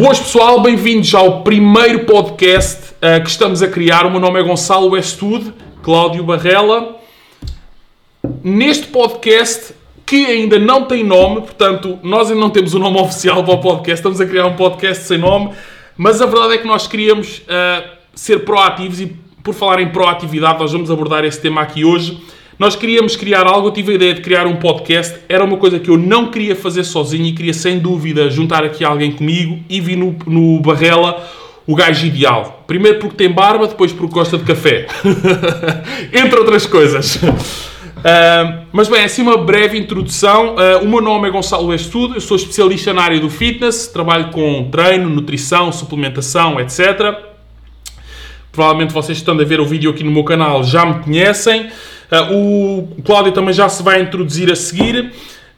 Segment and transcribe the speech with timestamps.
[0.00, 4.06] Boas pessoal, bem-vindos ao primeiro podcast uh, que estamos a criar.
[4.06, 6.96] O meu nome é Gonçalo Westwood, Cláudio Barrela.
[8.42, 9.74] Neste podcast,
[10.06, 13.52] que ainda não tem nome, portanto, nós ainda não temos o um nome oficial para
[13.52, 15.50] o podcast, estamos a criar um podcast sem nome,
[15.98, 19.14] mas a verdade é que nós queríamos uh, ser proativos e,
[19.44, 22.18] por falar em proatividade, nós vamos abordar esse tema aqui hoje.
[22.60, 25.78] Nós queríamos criar algo, eu tive a ideia de criar um podcast, era uma coisa
[25.78, 29.80] que eu não queria fazer sozinho e queria sem dúvida juntar aqui alguém comigo e
[29.80, 31.26] vi no, no Barrela
[31.66, 32.62] o gajo ideal.
[32.66, 34.86] Primeiro porque tem barba, depois porque gosta de café.
[36.12, 37.18] Entre outras coisas.
[38.00, 40.54] Uh, mas bem, assim uma breve introdução.
[40.54, 44.30] Uh, o meu nome é Gonçalo Estudo, eu sou especialista na área do fitness, trabalho
[44.30, 47.14] com treino, nutrição, suplementação, etc.
[48.50, 51.68] Provavelmente vocês estão a ver o vídeo aqui no meu canal já me conhecem.
[52.10, 55.12] Uh, o Cláudio também já se vai introduzir a seguir.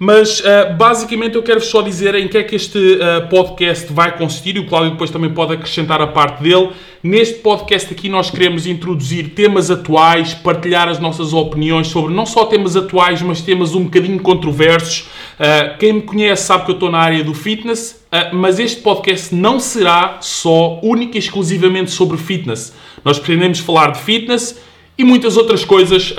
[0.04, 4.16] Mas uh, basicamente eu quero só dizer em que é que este uh, podcast vai
[4.18, 6.70] consistir e o Cláudio depois também pode acrescentar a parte dele.
[7.04, 12.46] Neste podcast aqui nós queremos introduzir temas atuais, partilhar as nossas opiniões sobre não só
[12.46, 15.08] temas atuais, mas temas um bocadinho controversos.
[15.78, 19.58] Quem me conhece sabe que eu estou na área do fitness, mas este podcast não
[19.58, 22.72] será só única e exclusivamente sobre fitness.
[23.04, 24.60] Nós pretendemos falar de fitness
[24.96, 26.14] e muitas outras coisas.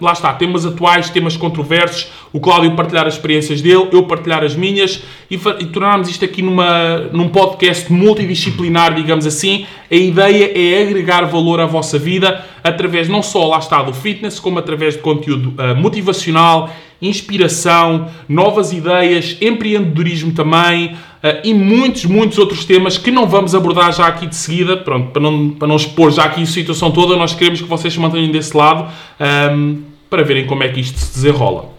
[0.00, 2.08] Lá está, temas atuais, temas controversos.
[2.32, 6.42] O Cláudio partilhar as experiências dele, eu partilhar as minhas e, e tornarmos isto aqui
[6.42, 9.66] numa, num podcast multidisciplinar, digamos assim.
[9.88, 14.40] A ideia é agregar valor à vossa vida através não só, lá está, do fitness,
[14.40, 16.70] como através de conteúdo uh, motivacional,
[17.06, 20.94] inspiração, novas ideias, empreendedorismo também.
[21.24, 25.10] Uh, e muitos, muitos outros temas que não vamos abordar já aqui de seguida, pronto,
[25.10, 27.98] para não, para não expor já aqui a situação toda, nós queremos que vocês se
[27.98, 29.76] mantenham desse lado um, ehm,
[30.10, 31.70] para verem como é que isto se desenrola.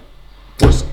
[0.58, 0.88] Força.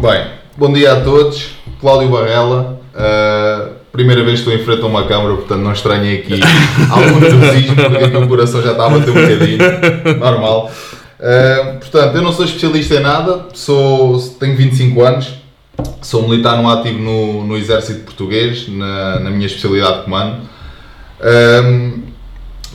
[0.00, 0.24] Bem,
[0.56, 1.50] bom dia a todos,
[1.80, 2.80] Cláudio Barrela.
[2.94, 6.40] Uh, primeira vez que estou em frente a uma câmara, portanto não estranhei aqui
[6.90, 10.70] algum nervosismo, porque o coração já estava a bater um bocadinho, normal.
[11.18, 15.34] Uh, portanto, eu não sou especialista em nada, sou, tenho 25 anos,
[16.02, 20.40] Sou militar no ativo no, no Exército Português, na, na minha especialidade de comando.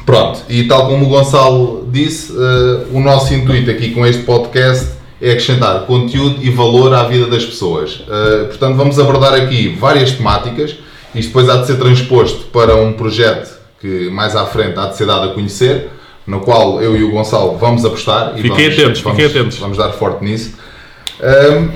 [0.05, 4.91] Pronto, e tal como o Gonçalo disse, uh, o nosso intuito aqui com este podcast
[5.21, 8.01] é acrescentar conteúdo e valor à vida das pessoas.
[8.01, 10.75] Uh, portanto, vamos abordar aqui várias temáticas.
[11.15, 14.97] Isto depois há de ser transposto para um projeto que mais à frente há de
[14.97, 15.89] ser dado a conhecer,
[16.25, 18.33] no qual eu e o Gonçalo vamos apostar.
[18.35, 19.57] Fiquem vamos, atentos, vamos, fiquem atentos.
[19.57, 20.53] Vamos dar forte nisso.
[21.21, 21.69] Um,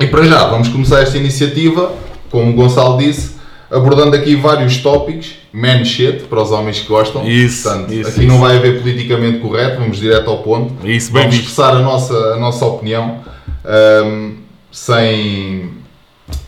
[0.00, 1.92] e para já, vamos começar esta iniciativa,
[2.30, 3.36] como o Gonçalo disse,
[3.70, 7.26] abordando aqui vários tópicos, man shit, para os homens que gostam.
[7.26, 8.28] Isso, Portanto, isso, aqui isso.
[8.28, 10.86] não vai haver politicamente correto, vamos direto ao ponto.
[10.86, 11.48] Isso, vamos visto.
[11.48, 13.20] expressar a nossa, a nossa opinião
[14.04, 14.36] um,
[14.70, 15.70] sem,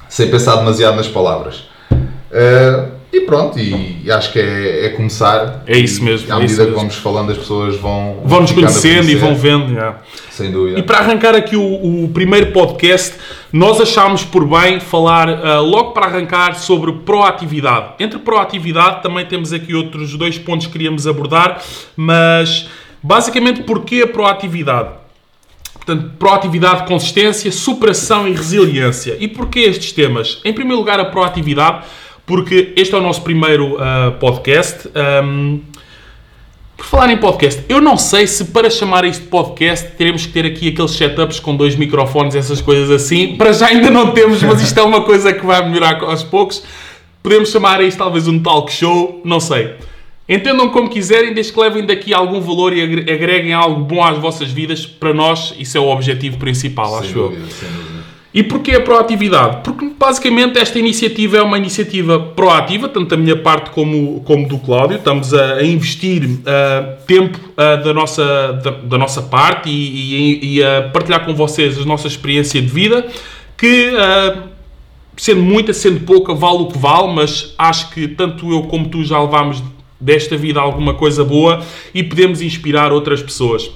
[0.09, 1.65] sem pensar demasiado nas palavras.
[1.91, 5.63] Uh, e pronto, e, e acho que é, é começar.
[5.67, 8.21] É isso E mesmo, À é medida que vamos falando, as pessoas vão.
[8.25, 9.75] Vão nos conhecendo e vão vendo.
[9.75, 9.97] já.
[10.31, 10.79] Sem dúvida.
[10.79, 13.15] E para arrancar aqui o, o primeiro podcast,
[13.53, 17.95] nós achámos por bem falar ah, logo para arrancar sobre proatividade.
[17.99, 21.63] Entre proatividade também temos aqui outros dois pontos que queríamos abordar,
[21.97, 22.69] mas
[23.03, 24.91] basicamente porquê a proatividade?
[25.73, 29.17] Portanto, proatividade, consistência, superação e resiliência.
[29.19, 30.39] E porquê estes temas?
[30.45, 31.87] Em primeiro lugar, a proatividade,
[32.29, 34.89] porque este é o nosso primeiro ah, podcast.
[34.95, 35.59] Ahm,
[36.77, 40.33] por falar em podcast, eu não sei se para chamar isto de podcast teremos que
[40.33, 43.35] ter aqui aqueles setups com dois microfones, essas coisas assim.
[43.37, 46.63] Para já ainda não temos, mas isto é uma coisa que vai melhorar aos poucos.
[47.21, 49.75] Podemos chamar isto talvez um talk show, não sei.
[50.29, 54.17] Entendam como quiserem, desde que levem daqui algum valor e agre- agreguem algo bom às
[54.19, 54.87] vossas vidas.
[54.87, 57.29] Para nós, isso é o objetivo principal, Sem acho eu.
[57.31, 57.98] dúvida, sem dúvida.
[58.39, 59.65] E porquê a proatividade?
[59.65, 64.59] Porque basicamente esta iniciativa é uma iniciativa proativa, tanto da minha parte como, como do
[64.59, 64.97] Cláudio.
[64.97, 70.55] Estamos a, a investir ah, tempo ah, da, nossa, da, da nossa parte e, e-
[70.59, 73.09] e a partilhar com vocês a nossa experiência de vida,
[73.57, 74.45] que ah,
[75.17, 79.03] sendo muita, sendo pouca, vale o que vale, mas acho que tanto eu como tu
[79.03, 79.61] já levámos
[80.01, 81.61] desta vida alguma coisa boa
[81.93, 83.69] e podemos inspirar outras pessoas.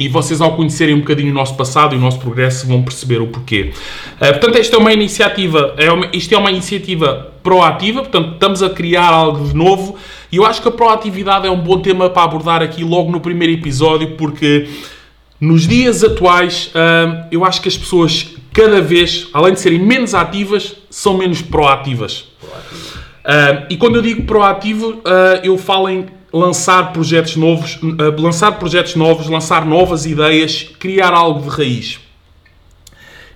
[0.00, 3.20] E vocês, ao conhecerem um bocadinho o nosso passado e o nosso progresso, vão perceber
[3.20, 3.70] o porquê.
[4.14, 8.62] Uh, portanto, esta é uma iniciativa, é uma, isto é uma iniciativa proativa, portanto, estamos
[8.62, 9.96] a criar algo de novo.
[10.32, 13.20] E eu acho que a proatividade é um bom tema para abordar aqui logo no
[13.20, 14.70] primeiro episódio, porque
[15.38, 20.14] nos dias atuais, uh, eu acho que as pessoas, cada vez, além de serem menos
[20.14, 22.20] ativas, são menos proativas.
[22.40, 25.02] Uh, e quando eu digo proativo,
[25.42, 31.42] eu falo em lançar projetos novos, uh, lançar projetos novos, lançar novas ideias, criar algo
[31.42, 31.98] de raiz.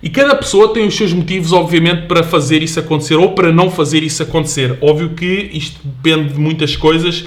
[0.01, 3.71] E cada pessoa tem os seus motivos, obviamente, para fazer isso acontecer ou para não
[3.71, 4.77] fazer isso acontecer.
[4.81, 7.25] Óbvio que isto depende de muitas coisas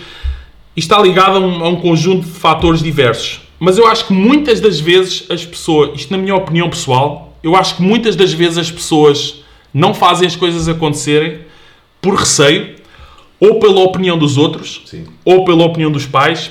[0.77, 3.41] e está ligado a um, a um conjunto de fatores diversos.
[3.59, 7.57] Mas eu acho que muitas das vezes as pessoas, isto na minha opinião pessoal, eu
[7.57, 9.43] acho que muitas das vezes as pessoas
[9.75, 11.41] não fazem as coisas acontecerem
[12.01, 12.77] por receio,
[13.41, 15.05] ou pela opinião dos outros, Sim.
[15.25, 16.51] ou pela opinião dos pais,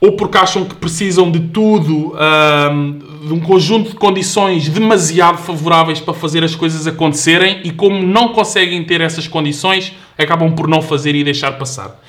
[0.00, 6.00] ou porque acham que precisam de tudo, ahm, de um conjunto de condições demasiado favoráveis
[6.00, 10.82] para fazer as coisas acontecerem e como não conseguem ter essas condições, acabam por não
[10.82, 12.00] fazer e deixar passar.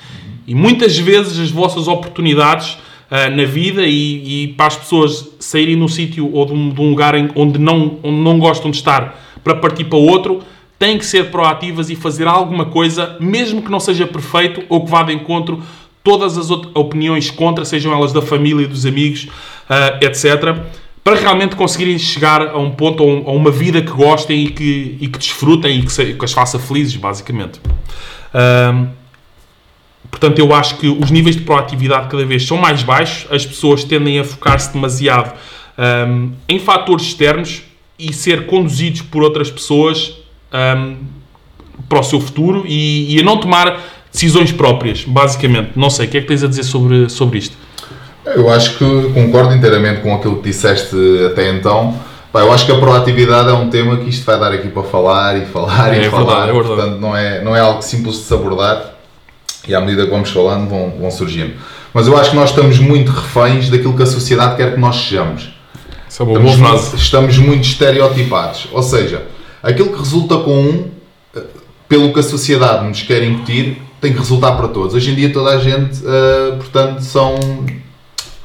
[0.46, 2.76] E muitas vezes as vossas oportunidades
[3.10, 6.70] ah, na vida e, e para as pessoas saírem de um sítio ou de um,
[6.70, 10.40] de um lugar em- onde, não, onde não gostam de estar para partir para outro,
[10.78, 14.90] têm que ser proativas e fazer alguma coisa, mesmo que não seja perfeito ou que
[14.90, 15.62] vá de encontro
[16.02, 19.28] todas as opiniões contra, sejam elas da família, dos amigos,
[19.70, 20.56] ah, etc.,
[21.02, 24.50] para realmente conseguirem chegar a um ponto, a, um- a uma vida que gostem e
[24.50, 27.60] que, e que desfrutem e que, se- que as faça felizes, basicamente.
[28.32, 28.88] Ahm,
[30.10, 33.82] Portanto, eu acho que os níveis de proatividade cada vez são mais baixos, as pessoas
[33.84, 35.32] tendem a focar-se demasiado
[35.76, 37.62] ahm, em fatores externos
[37.98, 40.14] e ser conduzidos por outras pessoas
[40.54, 40.94] ahm,
[41.88, 43.80] para o seu futuro e, e a não tomar
[44.12, 45.72] decisões próprias, basicamente.
[45.74, 47.56] Não sei, o que é que tens a dizer sobre, sobre isto?
[48.24, 50.96] Eu acho que concordo inteiramente com aquilo que disseste
[51.26, 51.98] até então.
[52.32, 54.82] Pá, eu acho que a proatividade é um tema que isto vai dar aqui para
[54.84, 56.46] falar e falar É e falar.
[56.46, 56.68] verdade, é verdade.
[56.68, 58.94] Portanto, não é, não é algo simples de se abordar
[59.68, 61.54] e à medida que vamos falando vão, vão surgindo.
[61.92, 64.96] Mas eu acho que nós estamos muito reféns daquilo que a sociedade quer que nós
[64.96, 65.50] sejamos.
[66.08, 68.68] É Estamos, estamos muito estereotipados.
[68.72, 69.22] Ou seja,
[69.64, 70.90] aquilo que resulta com um,
[71.34, 71.42] eh,
[71.88, 74.94] pelo que a sociedade nos quer incutir, tem que resultar para todos.
[74.94, 77.34] Hoje em dia toda a gente, eh, portanto, são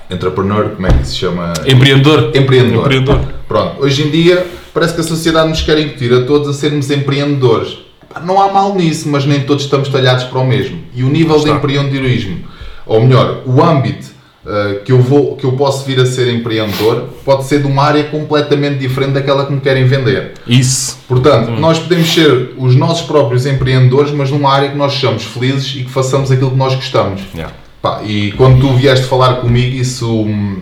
[0.09, 1.53] entrepreneur, como é que se chama?
[1.67, 2.31] Empreendedor.
[2.33, 2.85] Empreendedor.
[2.85, 3.19] Empreendedor.
[3.47, 6.89] Pronto, hoje em dia parece que a sociedade nos quer incutir a todos a sermos
[6.89, 7.77] empreendedores.
[8.23, 10.79] Não há mal nisso, mas nem todos estamos talhados para o mesmo.
[10.95, 12.39] E o nível de empreendedorismo,
[12.85, 14.07] ou melhor, o âmbito
[14.45, 17.83] uh, que, eu vou, que eu posso vir a ser empreendedor, pode ser de uma
[17.83, 20.33] área completamente diferente daquela que me querem vender.
[20.47, 20.97] Isso.
[21.07, 25.75] Portanto, nós podemos ser os nossos próprios empreendedores, mas numa área que nós sejamos felizes
[25.75, 27.21] e que façamos aquilo que nós gostamos.
[27.33, 27.53] Yeah.
[27.81, 30.57] Pá, e quando tu vieste falar comigo, isso hum,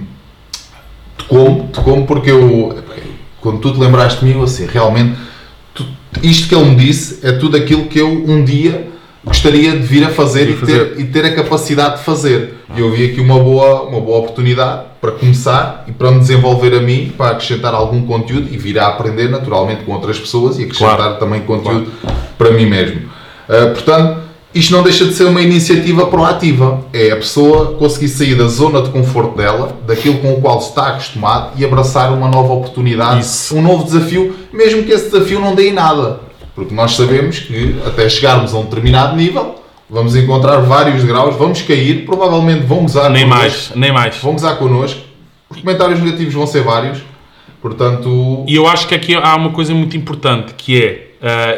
[1.17, 2.77] tocou-me, tocou-me porque eu,
[3.41, 5.17] quando tu te lembraste de mim, eu assim, realmente,
[5.73, 5.85] tu-
[6.21, 8.87] isto que ele me disse é tudo aquilo que eu um dia
[9.27, 10.95] gostaria de vir a fazer, e, fazer.
[10.95, 12.55] Ter, e ter a capacidade de fazer.
[12.75, 16.73] E eu vi aqui uma boa, uma boa oportunidade para começar e para me desenvolver
[16.73, 20.63] a mim, para acrescentar algum conteúdo e vir a aprender naturalmente com outras pessoas e
[20.63, 21.19] acrescentar Claro.
[21.19, 21.91] também conteúdo
[22.37, 23.01] para mim mesmo.
[23.47, 26.81] Uh, portanto, isto não deixa de ser uma iniciativa proativa.
[26.91, 30.87] É a pessoa conseguir sair da zona de conforto dela, daquilo com o qual está
[30.87, 33.55] acostumado e abraçar uma nova oportunidade, Isso.
[33.55, 36.26] um novo desafio, mesmo que esse desafio não dê em nada.
[36.57, 41.61] Porque nós sabemos que até chegarmos a um determinado nível, vamos encontrar vários graus, vamos
[41.61, 44.17] cair, provavelmente vão gozar Nem connosco, mais, nem mais.
[44.17, 44.99] vão gozar connosco,
[45.51, 46.97] os comentários negativos vão ser vários,
[47.61, 51.53] portanto, E eu acho que aqui há uma coisa muito importante que é ah,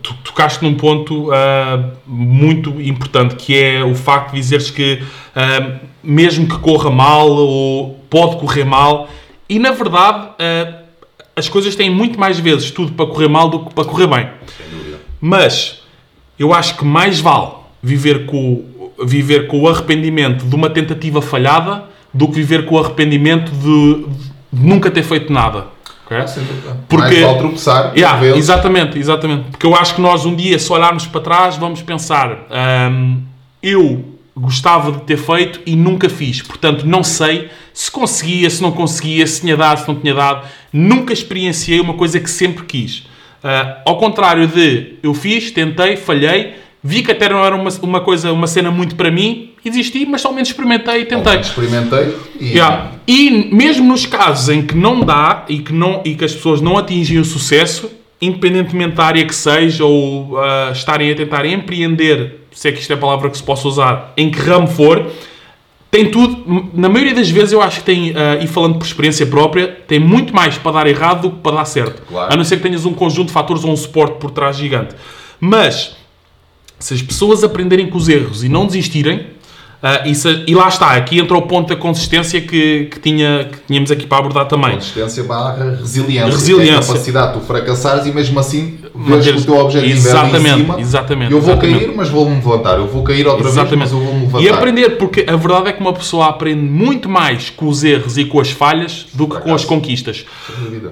[0.00, 5.02] tu tocaste num ponto ah, muito importante que é o facto de dizeres que
[5.34, 9.08] ah, mesmo que corra mal ou pode correr mal
[9.48, 10.28] e na verdade
[11.40, 14.28] as coisas têm muito mais vezes tudo para correr mal do que para correr bem.
[15.20, 15.82] Mas
[16.38, 17.48] eu acho que mais vale
[17.82, 18.64] viver com,
[19.04, 24.04] viver com o arrependimento de uma tentativa falhada do que viver com o arrependimento de,
[24.52, 25.66] de nunca ter feito nada.
[26.06, 26.18] ok?
[26.88, 29.44] Porque- mais vale tropeçar, Yeah, exatamente, exatamente.
[29.50, 32.46] Porque eu acho que nós um dia, se olharmos para trás, vamos pensar:
[32.90, 33.22] hum,
[33.62, 34.04] eu
[34.40, 36.40] gostava de ter feito e nunca fiz.
[36.42, 40.48] Portanto, não sei se conseguia, se não conseguia, se tinha dado, se não tinha dado.
[40.72, 43.06] Nunca experienciei uma coisa que sempre quis.
[43.42, 48.00] Ah, ao contrário de eu fiz, tentei, falhei, vi que até não era uma, uma
[48.00, 51.40] coisa, uma cena muito para mim e desisti, mas somente experimentei e tentei.
[51.40, 52.92] experimentei e Yeah.
[53.06, 56.60] E mesmo nos casos em que não dá e que, não, e que as pessoas
[56.60, 62.39] não atingem o sucesso, independentemente da área que seja ou ah, estarem a tentar empreender,
[62.52, 65.10] se é que isto é a palavra que se possa usar, em que ramo for,
[65.90, 69.26] tem tudo, na maioria das vezes eu acho que tem, ah, e falando por experiência
[69.26, 72.02] própria, tem muito mais para dar errado do que para dar certo.
[72.06, 72.32] Claro.
[72.32, 74.94] A não ser que tenhas um conjunto de fatores ou um suporte por trás gigante.
[75.40, 75.96] Mas,
[76.78, 79.26] se as pessoas aprenderem com os erros e não desistirem,
[79.82, 83.48] Uh, e, se- e lá está, aqui entra o ponto da consistência que, que, tinha,
[83.50, 84.74] que tínhamos aqui para abordar também.
[84.74, 86.30] Consistência barra resiliência.
[86.30, 86.72] Resiliência.
[86.74, 90.50] É a capacidade de tu fracassares e mesmo assim vês que o teu objetivo Exatamente,
[90.50, 90.80] em cima.
[90.80, 91.84] exatamente, Eu vou exatamente.
[91.86, 92.76] cair, mas vou-me levantar.
[92.76, 94.44] Eu vou cair outra vez, mas eu vou-me levantar.
[94.44, 98.18] E aprender, porque a verdade é que uma pessoa aprende muito mais com os erros
[98.18, 100.26] e com as falhas do que com as conquistas.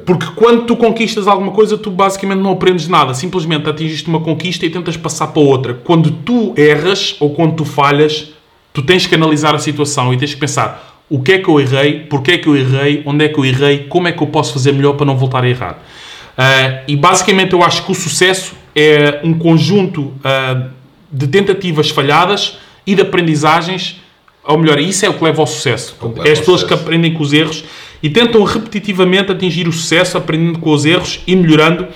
[0.07, 3.13] Porque quando tu conquistas alguma coisa, tu basicamente não aprendes nada.
[3.13, 5.75] Simplesmente atingiste uma conquista e tentas passar para outra.
[5.75, 8.31] Quando tu erras ou quando tu falhas,
[8.79, 11.59] tu tens que analisar a situação e tens que pensar o que é que eu
[11.59, 14.29] errei, porque é que eu errei, onde é que eu errei, como é que eu
[14.29, 15.83] posso fazer melhor para não voltar a errar.
[16.37, 20.69] Ah, e basicamente eu acho que o sucesso é um conjunto ah,
[21.11, 24.01] de tentativas falhadas e de aprendizagens,
[24.45, 25.97] ou melhor, isso é o que leva ao sucesso.
[26.01, 27.65] É leva É as pessoas que aprendem com os erros
[28.01, 31.89] e tentam repetitivamente atingir o sucesso, aprendendo com os erros e melhorando.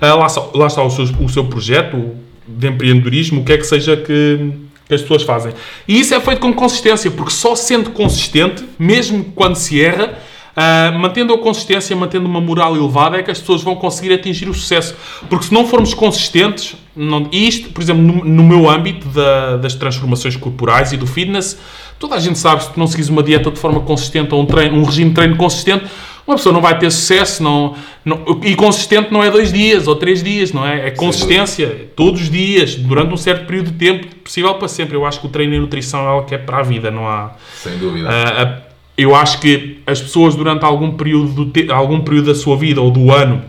[0.00, 3.56] Ah, lá, está, lá está o, seu, o seu projeto de empreendedorismo, o que é
[3.56, 5.52] que seja que, que as pessoas fazem.
[5.88, 10.18] E isso é feito com consistência, porque só sendo consistente, mesmo quando se erra,
[10.56, 14.48] ah, mantendo a consistência, mantendo uma moral elevada, é que as pessoas vão conseguir atingir
[14.48, 14.94] o sucesso.
[15.28, 19.56] Porque se não formos consistentes, não, e isto, por exemplo, no, no meu âmbito da-
[19.56, 21.58] das transformações corporais e do fitness,
[21.98, 24.46] toda a gente sabe se tu não seguires uma dieta de forma consistente ou um,
[24.46, 25.86] treino, um regime de treino consistente,
[26.26, 27.42] uma pessoa não vai ter sucesso.
[27.42, 30.88] Não, não- e consistente não é dois dias ou três dias, não é?
[30.88, 34.96] É consistência, todos os dias, durante um certo período de tempo, possível para sempre.
[34.96, 37.06] Eu acho que o treino e nutrição é algo que é para a vida, não
[37.08, 37.32] há.
[37.62, 38.08] Sem dúvida.
[38.10, 38.62] Ah,
[38.96, 42.90] eu acho que as pessoas durante algum período, do algum período da sua vida ou
[42.90, 43.42] do ano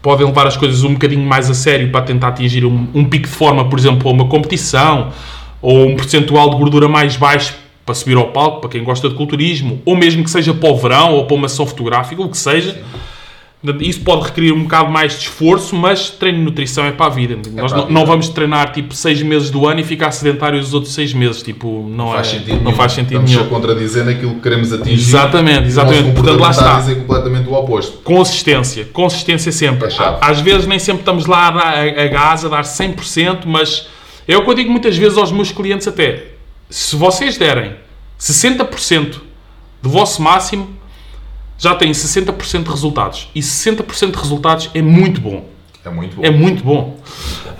[0.00, 3.26] podem levar as coisas um bocadinho mais a sério para tentar atingir um, um pico
[3.26, 5.12] de forma, por exemplo, a uma competição
[5.62, 9.14] ou um percentual de gordura mais baixo para subir ao palco, para quem gosta de
[9.14, 12.38] culturismo, ou mesmo que seja para o verão ou para uma sessão fotográfica, o que
[12.38, 12.82] seja.
[13.80, 17.08] Isso pode requerer um bocado mais de esforço, mas treino de nutrição é para a
[17.08, 17.34] vida.
[17.34, 17.98] Nós para a não, vida.
[17.98, 21.42] não vamos treinar tipo seis meses do ano e ficar sedentário os outros seis meses.
[21.42, 22.76] Tipo, não, faz é, sentido não nenhum.
[22.76, 23.44] faz sentido Estamos nenhum.
[23.44, 24.92] a contradizer naquilo que queremos atingir.
[24.92, 26.12] Exatamente, exatamente.
[26.12, 27.98] Portanto, lá está dizer completamente o oposto.
[28.04, 29.88] Consistência, consistência sempre.
[29.88, 30.18] É.
[30.20, 33.88] Às vezes nem sempre estamos lá a, dar, a, a gás, a dar 100%, mas
[34.28, 36.33] é o que eu digo muitas vezes aos meus clientes até.
[36.68, 37.76] Se vocês derem
[38.18, 39.20] 60%
[39.82, 40.76] do vosso máximo,
[41.58, 43.28] já têm 60% de resultados.
[43.34, 45.48] E 60% de resultados é muito bom.
[45.84, 46.22] É muito bom.
[46.24, 46.98] É muito bom.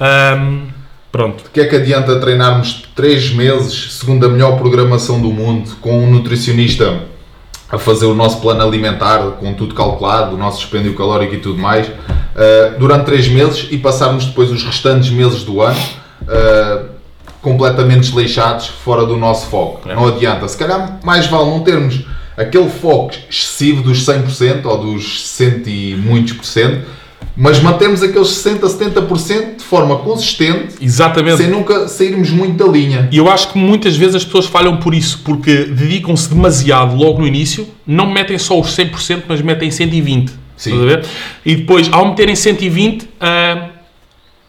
[0.00, 0.68] Ahm,
[1.12, 1.44] pronto.
[1.46, 6.04] O que é que adianta treinarmos 3 meses, segundo a melhor programação do mundo, com
[6.04, 7.02] um nutricionista
[7.68, 11.58] a fazer o nosso plano alimentar, com tudo calculado, o nosso dispêndio calórico e tudo
[11.58, 15.80] mais, uh, durante 3 meses e passarmos depois os restantes meses do ano
[16.22, 16.93] uh,
[17.44, 19.88] completamente desleixados, fora do nosso foco.
[19.88, 19.94] É.
[19.94, 20.48] Não adianta.
[20.48, 22.00] Se calhar mais vale não termos
[22.36, 26.84] aquele foco excessivo dos 100% ou dos 100 e muitos por cento,
[27.36, 31.38] mas mantermos aqueles 60, 70% de forma consistente Exatamente.
[31.38, 33.08] sem nunca sairmos muito da linha.
[33.10, 37.20] E eu acho que muitas vezes as pessoas falham por isso, porque dedicam-se demasiado logo
[37.20, 40.30] no início, não metem só os 100%, mas metem 120%.
[40.56, 40.70] Sim.
[40.70, 41.04] Estás a ver?
[41.44, 43.70] E depois, ao meterem 120%, ah,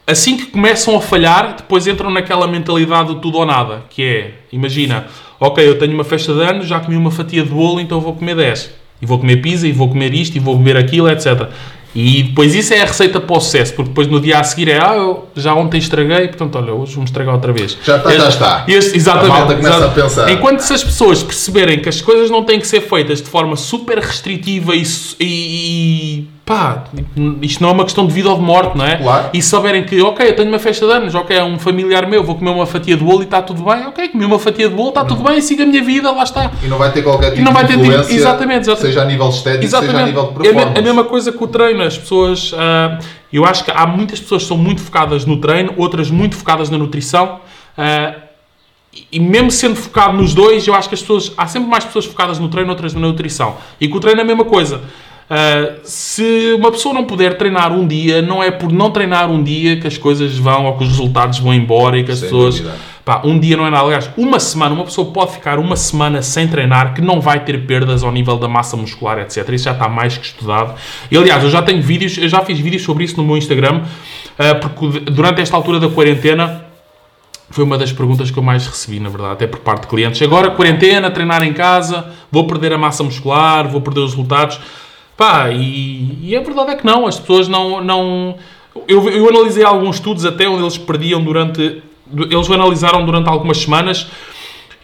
[0.07, 4.31] assim que começam a falhar, depois entram naquela mentalidade do tudo ou nada, que é,
[4.51, 5.07] imagina,
[5.39, 8.13] ok, eu tenho uma festa de anos, já comi uma fatia de bolo, então vou
[8.13, 8.71] comer 10.
[9.01, 11.49] E vou comer pizza, e vou comer isto, e vou beber aquilo, etc.
[11.93, 14.69] E depois isso é a receita para o sucesso, porque depois no dia a seguir
[14.69, 17.77] é, ah, eu já ontem estraguei, portanto, olha, hoje vamos estragar outra vez.
[17.83, 18.65] Já está, já está.
[18.67, 19.31] Este- exatamente.
[19.31, 20.29] A malta começa a pensar.
[20.31, 23.55] Enquanto se as pessoas perceberem que as coisas não têm que ser feitas de forma
[23.55, 24.83] super restritiva e,
[25.19, 26.83] e- e, pá,
[27.41, 28.97] isto não é uma questão de vida ou de morte, não é?
[28.97, 29.29] Claro.
[29.33, 32.05] E se souberem que, ok, eu tenho uma festa de anos, ok, é um familiar
[32.07, 34.69] meu, vou comer uma fatia de bolo e está tudo bem, ok, comi uma fatia
[34.69, 36.51] de bolo, está tudo bem, siga a minha vida, lá está.
[36.63, 38.87] E não vai ter qualquer tipo não vai de ter tipo- influência, exatamente, exatamente.
[38.93, 40.05] seja a nível estético, seja a Exatamente.
[40.07, 40.79] nível de É a me- performance.
[40.79, 41.81] a mesma coisa com o treino.
[41.83, 42.51] As pessoas.
[42.55, 42.99] ah,
[43.33, 46.69] eu acho que há muitas pessoas que são muito focadas no treino, outras muito focadas
[46.69, 47.39] na nutrição.
[48.93, 51.33] e- e mesmo sendo focado nos dois, eu acho que as pessoas.
[51.37, 53.57] Há sempre mais pessoas focadas no treino, outras na nutrição.
[53.81, 54.79] E com o treino é a mesma coisa.
[55.29, 59.41] Ah, se uma pessoa não puder treinar um dia, não é por não treinar um
[59.41, 62.29] dia que as coisas vão ou que os resultados vão embora e que as Sem
[62.29, 62.59] pessoas.
[62.59, 62.75] dúvida.
[63.03, 63.85] Pá, um dia não é nada.
[63.85, 67.65] Aliás, uma semana, uma pessoa pode ficar uma semana sem treinar que não vai ter
[67.67, 69.47] perdas ao nível da massa muscular, etc.
[69.49, 70.73] Isso já está mais que estudado.
[71.11, 73.83] E aliás, eu já tenho vídeos, eu já fiz vídeos sobre isso no meu Instagram,
[74.39, 76.65] ah, porque durante esta altura da quarentena
[77.51, 80.19] foi uma das perguntas que eu mais recebi, na verdade, até por parte de clientes.
[80.23, 84.59] Agora, quarentena, treinar em casa, vou perder a massa muscular, vou perder os resultados.
[85.17, 87.83] Pá, e, e a verdade é que não, as pessoas não.
[87.83, 88.35] não
[88.87, 91.81] eu, eu analisei alguns estudos até onde eles perdiam durante.
[92.29, 94.07] Eles analisaram durante algumas semanas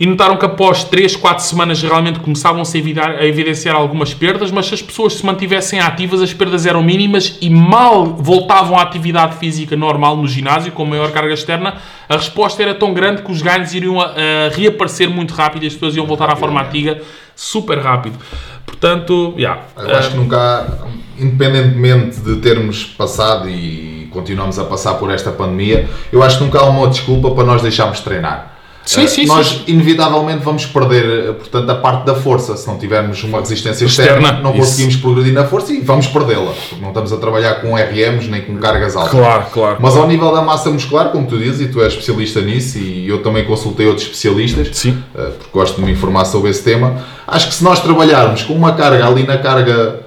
[0.01, 4.73] e notaram que após 3, 4 semanas realmente começavam-se a evidenciar, algumas perdas, mas se
[4.73, 9.75] as pessoas se mantivessem ativas, as perdas eram mínimas e mal voltavam à atividade física
[9.75, 11.75] normal no ginásio, com maior carga externa,
[12.09, 15.67] a resposta era tão grande que os ganhos iriam a, a reaparecer muito rápido e
[15.67, 16.99] as pessoas iam voltar à forma antiga
[17.35, 18.17] super rápido.
[18.65, 20.87] Portanto, yeah, Eu acho que nunca há,
[21.19, 26.57] independentemente de termos passado e continuamos a passar por esta pandemia, eu acho que nunca
[26.57, 28.50] há uma desculpa para nós deixarmos de treinar.
[28.83, 29.63] Sim, Eh, sim, nós sim.
[29.67, 32.57] inevitavelmente vamos perder, eh, portanto, a parte da força.
[32.57, 34.59] Se não tivermos uma resistência externa, Externa, não isso.
[34.59, 36.51] conseguimos progredir na força e vamos perdê-la.
[36.81, 39.11] Não estamos a trabalhar com RMs nem com cargas altas.
[39.11, 39.77] Claro, claro.
[39.79, 43.07] Mas ao nível da massa muscular, como tu dizes, e tu és especialista nisso, e
[43.07, 44.97] eu também consultei outros especialistas, Sim.
[45.15, 48.53] eh, porque gosto de me informar sobre esse tema, acho que se nós trabalharmos com
[48.53, 50.00] uma carga ali na carga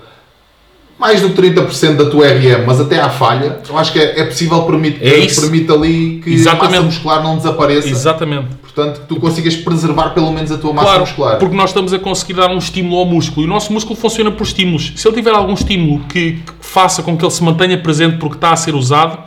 [0.99, 4.21] mais do que 30% da tua RM, mas até à falha, eu acho que é,
[4.21, 5.41] é possível permitir, É isso.
[5.41, 6.71] permite ali que a Exatamente.
[6.73, 8.47] massa muscular não desapareça, Exatamente.
[8.63, 11.39] portanto que tu consigas preservar pelo menos a tua massa Claro, muscular.
[11.39, 14.31] porque nós estamos a conseguir dar um estímulo ao músculo e o nosso músculo funciona
[14.31, 14.93] por estímulos.
[14.97, 18.37] Se ele tiver algum estímulo que, que faça com que ele se mantenha presente porque
[18.37, 19.19] está a ser usado,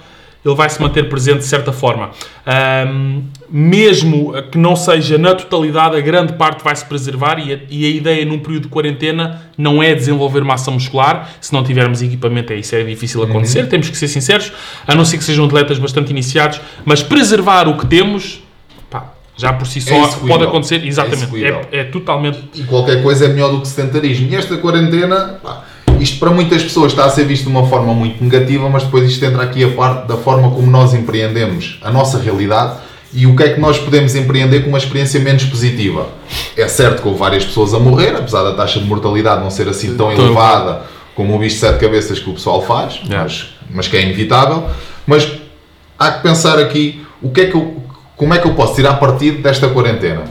[0.48, 2.12] ele vai se manter presente de certa forma.
[2.46, 7.60] Ahm, mesmo que não seja na totalidade, a grande parte vai se preservar e a,
[7.70, 11.30] e a ideia num período de quarentena não é desenvolver massa muscular.
[11.42, 14.52] Se não tivermos equipamento, é isso é difícil acontecer, temos que ser sinceros,
[14.88, 18.42] a não ser que sejam atletas bastante iniciados, mas preservar o que temos.
[19.40, 20.28] já por si só execuível.
[20.28, 21.22] pode acontecer, É exatamente.
[21.24, 21.62] execuível.
[21.72, 22.40] É, é totalmente.
[22.56, 24.28] E qualquer coisa é melhor do que sedentarismo.
[24.32, 25.64] E esta quarentena, pá,
[26.00, 29.10] isto para muitas pessoas está a ser visto de uma forma muito negativa, mas depois
[29.10, 32.78] isto entra aqui a parte da forma como nós empreendemos a nossa realidade
[33.14, 36.10] e o que é que nós podemos empreender com uma experiência menos positiva.
[36.56, 39.68] É certo que houve várias pessoas a morrer, apesar da taxa de mortalidade não ser
[39.68, 40.82] assim tão Tão elevada
[41.16, 43.24] como o bicho de sete cabeças que o pessoal faz, Yeah.
[43.24, 44.66] mas, mas que é inevitável.
[45.06, 45.28] Mas
[45.98, 47.82] há que pensar aqui o que é que eu,
[48.16, 50.26] como é que eu posso tirar partido desta quarentena.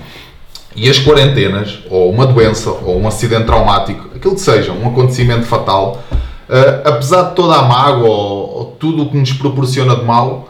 [0.76, 5.46] E as quarentenas, ou uma doença, ou um acidente traumático, aquilo que seja, um acontecimento
[5.46, 6.02] fatal,
[6.48, 10.48] eh, apesar de toda a mágoa ou, ou tudo o que nos proporciona de mal,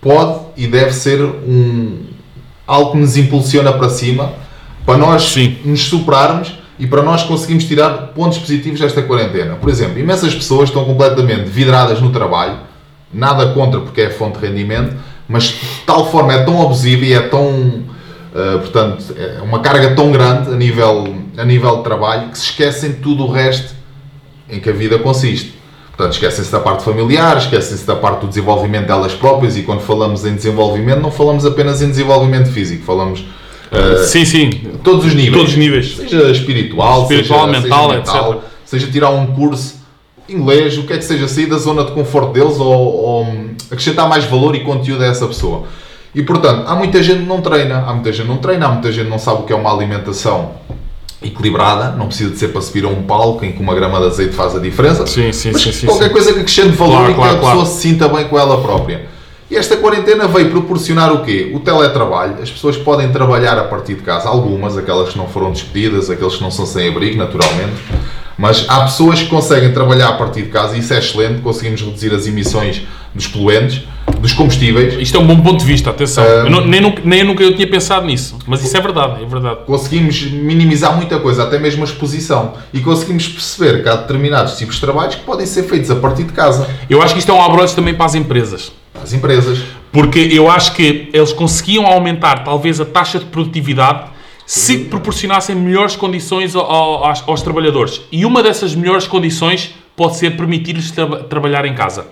[0.00, 2.04] pode e deve ser um,
[2.66, 4.32] algo que nos impulsiona para cima,
[4.84, 5.56] para nós Sim.
[5.64, 9.54] nos superarmos e para nós conseguirmos tirar pontos positivos desta quarentena.
[9.54, 12.58] Por exemplo, imensas pessoas estão completamente vidradas no trabalho,
[13.12, 14.94] nada contra porque é fonte de rendimento,
[15.28, 19.94] mas de tal forma é tão abusiva e é tão, uh, portanto, é uma carga
[19.94, 23.74] tão grande a nível, a nível de trabalho que se esquecem de tudo o resto
[24.48, 25.54] em que a vida consiste.
[25.88, 30.24] Portanto, esquecem-se da parte familiar, esquecem-se da parte do desenvolvimento delas próprias e quando falamos
[30.24, 34.50] em desenvolvimento não falamos apenas em desenvolvimento físico, falamos uh, sim, sim.
[34.84, 35.34] todos os níveis.
[35.34, 35.96] Todos os níveis.
[35.96, 38.42] Seja espiritual, Espiritual, seja, mental, seja, mental, etc.
[38.66, 39.76] seja tirar um curso
[40.28, 43.26] inglês, o que é que seja, sair da zona de conforto deles ou, ou
[43.70, 45.64] acrescentar mais valor e conteúdo a essa pessoa.
[46.14, 48.72] E portanto, há muita gente que não treina, há muita gente que não treina, há
[48.72, 50.65] muita gente que não sabe o que é uma alimentação
[51.26, 54.06] equilibrada, não precisa de ser para subir a um palco em que uma grama de
[54.06, 55.06] azeite faz a diferença.
[55.06, 56.12] Sim, sim, mas sim, qualquer sim.
[56.12, 57.58] coisa que acrescente valor Claro, e que claro, a claro.
[57.58, 59.06] pessoa se sinta bem com ela própria.
[59.48, 61.52] E esta quarentena veio proporcionar o quê?
[61.54, 62.42] O teletrabalho.
[62.42, 64.28] As pessoas podem trabalhar a partir de casa.
[64.28, 67.74] Algumas, aquelas que não foram despedidas, aqueles que não são sem abrigo, naturalmente.
[68.36, 71.42] Mas há pessoas que conseguem trabalhar a partir de casa e isso é excelente.
[71.42, 72.82] Conseguimos reduzir as emissões
[73.14, 73.84] dos poluentes,
[74.20, 74.94] dos combustíveis.
[75.00, 76.24] Isto é um bom ponto de vista, atenção.
[76.24, 78.36] Ah, Eu não- nem, nunca- nem eu nunca eu tinha pensado nisso.
[78.46, 79.60] Mas isso é verdade, é verdade.
[79.66, 82.54] Conseguimos minimizar muita coisa, até mesmo a exposição.
[82.72, 86.24] E conseguimos perceber que há determinados tipos de trabalhos que podem ser feitos a partir
[86.24, 86.66] de casa.
[86.88, 88.72] Eu acho que isto é um abraço também para as empresas.
[89.02, 89.58] As empresas.
[89.92, 94.04] Porque eu acho que eles conseguiam aumentar talvez a taxa de produtividade
[94.44, 98.00] se proporcionassem melhores condições ao- ao- aos, aos trabalhadores.
[98.12, 102.06] E uma dessas melhores condições pode ser permitir-lhes tra- trabalhar em casa.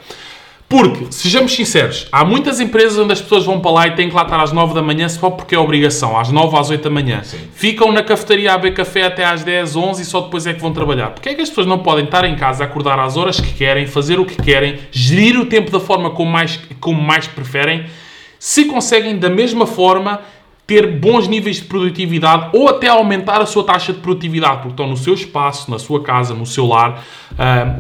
[0.69, 4.15] Porque, sejamos sinceros, há muitas empresas onde as pessoas vão para lá e têm que
[4.15, 6.91] lá estar às 9 da manhã só porque é obrigação, às 9 às 8 da
[6.91, 7.23] manhã.
[7.55, 10.61] Ficam na cafetaria a beber café até às 10, 11 e só depois é que
[10.61, 11.11] vão trabalhar.
[11.11, 13.87] Porque é que as pessoas não podem estar em casa, acordar às horas que querem,
[13.87, 17.87] fazer o que querem, gerir o tempo da forma como mais, como mais preferem,
[18.39, 20.21] se conseguem da mesma forma
[20.67, 24.87] ter bons níveis de produtividade ou até aumentar a sua taxa de produtividade, porque estão
[24.87, 27.05] no seu espaço, na sua casa, no seu lar.
[27.39, 27.77] Ah,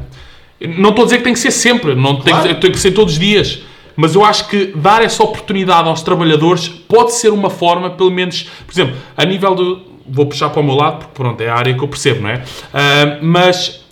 [0.66, 2.48] não estou a dizer que tem que ser sempre, não tem, Claro.
[2.48, 3.60] que, tem que ser todos os dias.
[3.96, 8.48] Mas eu acho que dar essa oportunidade aos trabalhadores pode ser uma forma, pelo menos,
[8.66, 9.94] por exemplo, a nível do.
[10.06, 12.28] Vou puxar para o meu lado, porque pronto, é a área que eu percebo, não
[12.28, 12.42] é?
[12.74, 13.84] Ah, mas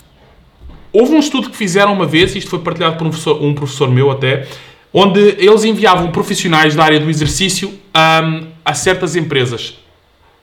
[0.91, 3.89] houve um estudo que fizeram uma vez, isto foi partilhado por um professor, um professor
[3.89, 4.45] meu até,
[4.93, 9.75] onde eles enviavam profissionais da área do exercício ahm, a certas empresas.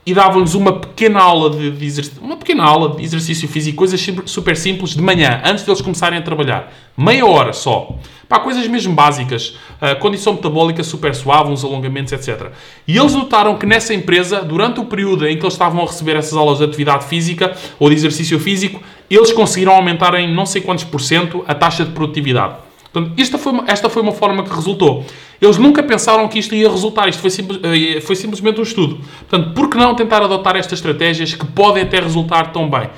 [0.05, 4.05] E davam-lhes uma pequena aula de, de exercício, uma pequena aula de exercício físico, coisas
[4.25, 6.73] super simples de manhã, antes deles começarem a trabalhar.
[6.97, 7.97] Meia hora só.
[8.29, 9.57] Pá, coisas mesmo básicas.
[9.81, 12.51] Uh, condição metabólica super suave, uns alongamentos, etc.
[12.87, 16.17] E eles notaram que nessa empresa, durante o período em que eles estavam a receber
[16.17, 20.63] essas aulas de atividade física ou de exercício físico, eles conseguiram aumentar em não sei
[20.63, 22.70] quantos por cento a taxa de produtividade.
[22.93, 25.05] Portanto, esta foi, uma, esta foi uma forma que resultou.
[25.41, 27.09] Eles nunca pensaram que isto ia resultar.
[27.09, 29.01] Isto foi, simples, eh, foi simplesmente um estudo.
[29.29, 32.91] Portanto, por que não tentar adotar estas estratégias que podem até resultar tão bem?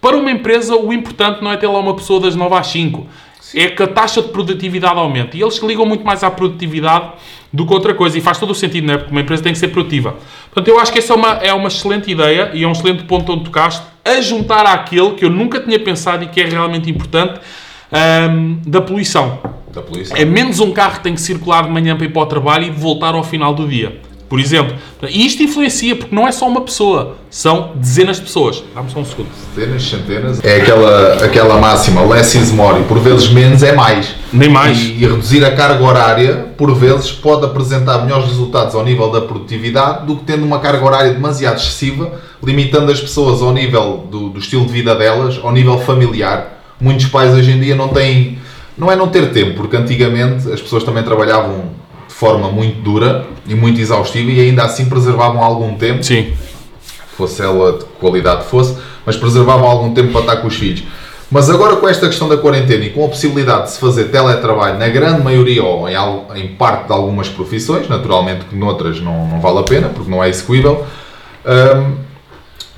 [0.00, 3.06] Para uma empresa, o importante não é ter lá uma pessoa das 9 às 5.
[3.54, 5.36] É que a taxa de produtividade aumente.
[5.36, 7.12] E eles ligam muito mais à produtividade
[7.52, 8.18] do que outra coisa.
[8.18, 8.98] E faz todo o sentido, não é?
[8.98, 10.16] Porque uma empresa tem que ser produtiva.
[10.52, 13.04] Portanto, eu acho que essa é uma, é uma excelente ideia e é um excelente
[13.04, 16.90] ponto onde tocaste, a juntar àquele que eu nunca tinha pensado e que é realmente
[16.90, 17.40] importante,
[17.92, 19.38] um, da poluição.
[19.72, 20.16] Da poluição.
[20.16, 22.64] É menos um carro que tem que circular de manhã para ir para o trabalho
[22.64, 24.00] e voltar ao final do dia.
[24.30, 24.76] Por exemplo.
[25.08, 28.62] E isto influencia, porque não é só uma pessoa, são dezenas de pessoas.
[28.72, 29.26] Dá-me só um segundo.
[29.56, 30.44] Dezenas, centenas.
[30.44, 34.14] É aquela, aquela máxima, less is more, e por vezes menos é mais.
[34.32, 34.78] Nem mais.
[34.78, 39.20] E, e reduzir a carga horária, por vezes, pode apresentar melhores resultados ao nível da
[39.20, 44.28] produtividade do que tendo uma carga horária demasiado excessiva, limitando as pessoas ao nível do,
[44.28, 48.38] do estilo de vida delas, ao nível familiar muitos pais hoje em dia não têm.
[48.76, 51.64] Não é não ter tempo, porque antigamente as pessoas também trabalhavam
[52.08, 56.02] de forma muito dura e muito exaustiva e ainda assim preservavam algum tempo.
[56.02, 56.32] Sim.
[57.16, 60.82] Fosse ela de qualidade fosse, mas preservavam algum tempo para estar com os filhos.
[61.30, 64.78] Mas agora com esta questão da quarentena e com a possibilidade de se fazer teletrabalho
[64.78, 65.94] na grande maioria ou em,
[66.34, 70.24] em parte de algumas profissões, naturalmente que noutras não, não vale a pena porque não
[70.24, 70.84] é execuível,
[71.46, 71.96] um,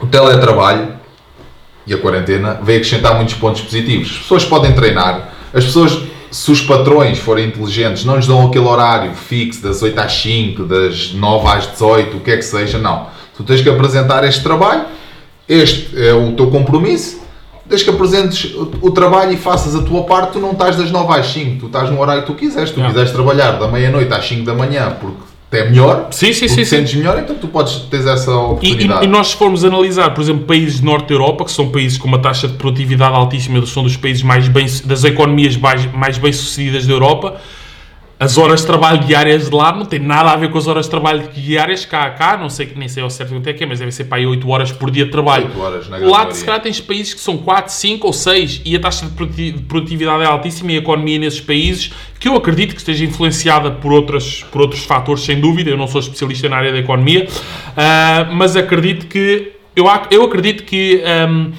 [0.05, 0.89] o teletrabalho
[1.87, 4.11] e a quarentena veio acrescentar muitos pontos positivos.
[4.11, 5.99] As pessoas podem treinar, as pessoas,
[6.31, 10.65] se os patrões forem inteligentes, não lhes dão aquele horário fixo das 8 às 5,
[10.65, 13.09] das 9 às 18, o que é que seja, não.
[13.37, 14.85] Tu tens que apresentar este trabalho,
[15.49, 17.21] este é o teu compromisso,
[17.65, 21.19] desde que apresentes o, trabalho e faças a tua parte, tu não estás das 9
[21.19, 22.71] às 5, tu estás no horário que tu quiseres.
[22.71, 26.65] Tu quiseres trabalhar da meia-noite às 5 da manhã porque é melhor, sim, sim, sim,
[26.65, 26.99] sentes sim.
[26.99, 29.05] melhor, então tu podes ter essa oportunidade.
[29.05, 31.53] E, e, e, nós se formos analisar, por exemplo, países de Norte da Europa, que
[31.53, 35.57] são países com uma taxa de produtividade altíssima, são dos países mais bem, das economias
[35.57, 37.37] mais, mais bem-sucedidas da Europa,
[38.23, 40.85] as horas de trabalho diárias de lá não tem nada a ver com as horas
[40.85, 43.67] de trabalho diárias cá, cá não sei, nem sei ao certo quanto é que é,
[43.67, 45.47] mas deve ser para aí 8 horas por dia de trabalho.
[45.47, 48.77] 8 horas, na Lá, se calhar, tens países que são 4, 5 ou 6 e
[48.77, 52.81] a taxa de produtividade é altíssima e a economia nesses países, que eu acredito que
[52.81, 56.71] esteja influenciada por, outras, por outros fatores, sem dúvida, eu não sou especialista na área
[56.71, 61.03] da economia, uh, mas acredito que, eu, eu acredito que...
[61.29, 61.51] Um,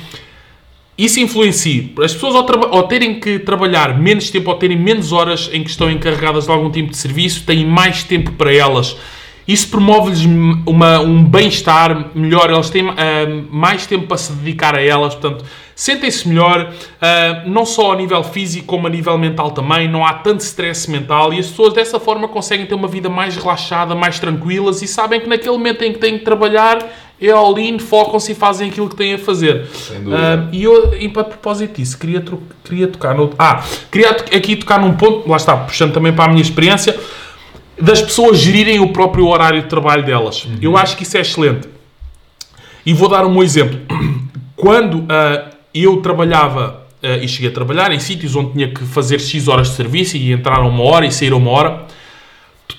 [0.98, 1.90] isso influencia.
[2.04, 5.70] As pessoas ao, ao, terem que trabalhar menos tempo, ou terem menos horas em que
[5.70, 8.96] estão encarregadas de algum tipo de serviço, têm mais tempo para elas.
[9.48, 12.94] Isso promove-lhes um bem-estar melhor, elas têm uh,
[13.52, 15.44] mais tempo para se dedicar a elas, portanto,
[15.76, 20.14] sentem-se melhor, uh, não só a nível físico como a nível mental também, não há
[20.14, 21.34] tanto stress mental.
[21.34, 24.82] E as pessoas dessa forma conseguem ter uma vida mais relaxada, mais tranquilas.
[24.82, 26.80] E sabem que naquele momento em que têm que trabalhar
[27.22, 29.68] é all-in, focam-se e fazem aquilo que têm a fazer.
[29.68, 30.50] Sem dúvida.
[30.52, 32.24] Uh, e eu, e a propósito disso, queria,
[32.64, 33.32] queria tocar no.
[33.38, 36.98] Ah, queria aqui tocar num ponto, lá está, puxando também para a minha experiência,
[37.80, 40.46] das pessoas gerirem o próprio horário de trabalho delas.
[40.46, 40.58] Uhum.
[40.62, 41.68] Eu acho que isso é excelente.
[42.86, 43.80] E vou dar um exemplo.
[44.56, 49.20] Quando uh, eu trabalhava uh, e cheguei a trabalhar em sítios onde tinha que fazer
[49.20, 51.86] X horas de serviço e entrar uma hora e sair uma hora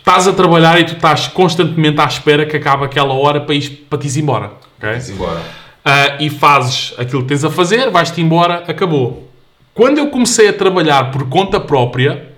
[0.04, 3.86] estás a trabalhar e tu estás constantemente à espera que acabe aquela hora para, ir,
[3.88, 4.52] para te ir embora.
[4.76, 4.98] Okay?
[5.10, 5.40] embora.
[5.40, 9.30] Uh, e fazes aquilo que tens a fazer, vais-te embora, acabou.
[9.72, 12.28] Quando eu comecei a trabalhar por conta própria,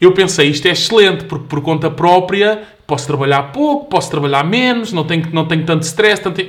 [0.00, 4.90] eu pensei, isto é excelente, porque por conta própria posso trabalhar pouco, posso trabalhar menos,
[4.90, 6.42] não tenho, não tenho tanto stress, tanto...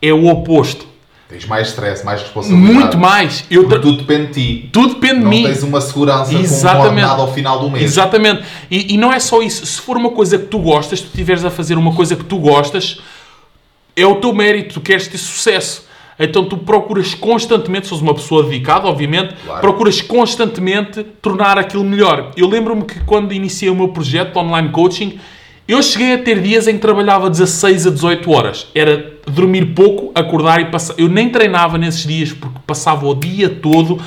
[0.00, 0.86] É o oposto.
[1.28, 2.72] Tens mais stress, mais responsabilidade.
[2.72, 3.44] Muito mais.
[3.50, 3.78] Eu tra...
[3.78, 4.68] Tudo depende de ti.
[4.72, 5.42] Tudo depende de mim.
[5.42, 7.06] Não tens uma segurança Exatamente.
[7.06, 7.84] com um ao final do mês.
[7.84, 8.44] Exatamente.
[8.70, 9.66] E, e, não é só isso.
[9.66, 12.38] Se for uma coisa que tu gostas, tu estiveres a fazer uma coisa que tu
[12.38, 13.02] gostas,
[13.94, 14.74] é o teu mérito.
[14.74, 15.86] Tu queres ter sucesso.
[16.18, 19.60] Então tu procuras constantemente, se fores uma pessoa dedicada, obviamente, claro.
[19.60, 22.32] procuras constantemente tornar aquilo melhor.
[22.36, 25.20] Eu lembro-me que quando iniciei o meu projeto de online coaching,
[25.68, 28.66] eu cheguei a ter dias em que trabalhava 16 a 18 horas.
[28.74, 30.94] Era dormir pouco, acordar e passar.
[30.96, 33.96] Eu nem treinava nesses dias porque passava o dia todo.
[33.96, 34.00] Uh,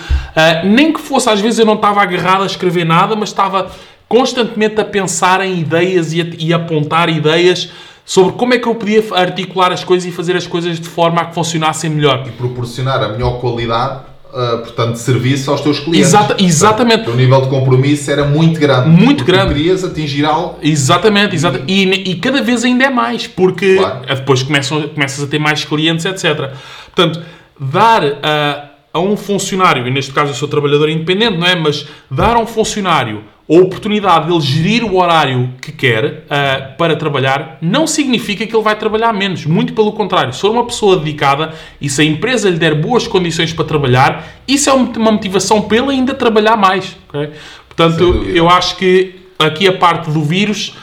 [0.65, 3.69] nem que fosse, às vezes eu não estava agarrado a escrever nada, mas estava
[4.10, 7.69] constantemente a pensar em ideias e a, e a apontar ideias
[8.04, 11.21] sobre como é que eu podia articular as coisas e fazer as coisas de forma
[11.21, 12.24] a que funcionassem melhor.
[12.28, 16.08] E proporcionar a melhor qualidade uh, portanto, serviço aos teus clientes.
[16.10, 16.98] Exata- exatamente.
[17.04, 18.89] Portanto, o nível de compromisso era muito grande.
[18.89, 19.54] Muito grande.
[19.54, 20.58] Querias atingir algo.
[20.62, 24.06] Exatamente, exata- e, e cada vez ainda é mais, porque Claro.
[24.08, 26.52] depois começam, começas a ter mais clientes, etc.
[26.94, 27.22] Portanto,
[27.60, 31.56] dar a, a um funcionário, e neste caso eu sou trabalhador independente, não é?
[31.56, 36.73] Mas dar a um funcionário a oportunidade de ele gerir o horário que quer ah,
[36.77, 39.45] para trabalhar não significa que ele vai trabalhar menos.
[39.45, 40.32] Muito pelo contrário.
[40.32, 44.25] Se for uma pessoa dedicada e se a empresa lhe der boas condições para trabalhar,
[44.47, 46.95] isso é uma motivação para ele ainda trabalhar mais.
[47.10, 47.25] ok?
[47.25, 47.32] Sem
[47.67, 50.77] Portanto, eu acho que aqui a parte do vírus,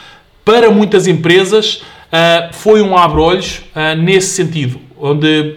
[0.44, 5.56] para muitas empresas, ah, foi um abre-olhos ah, nesse sentido, onde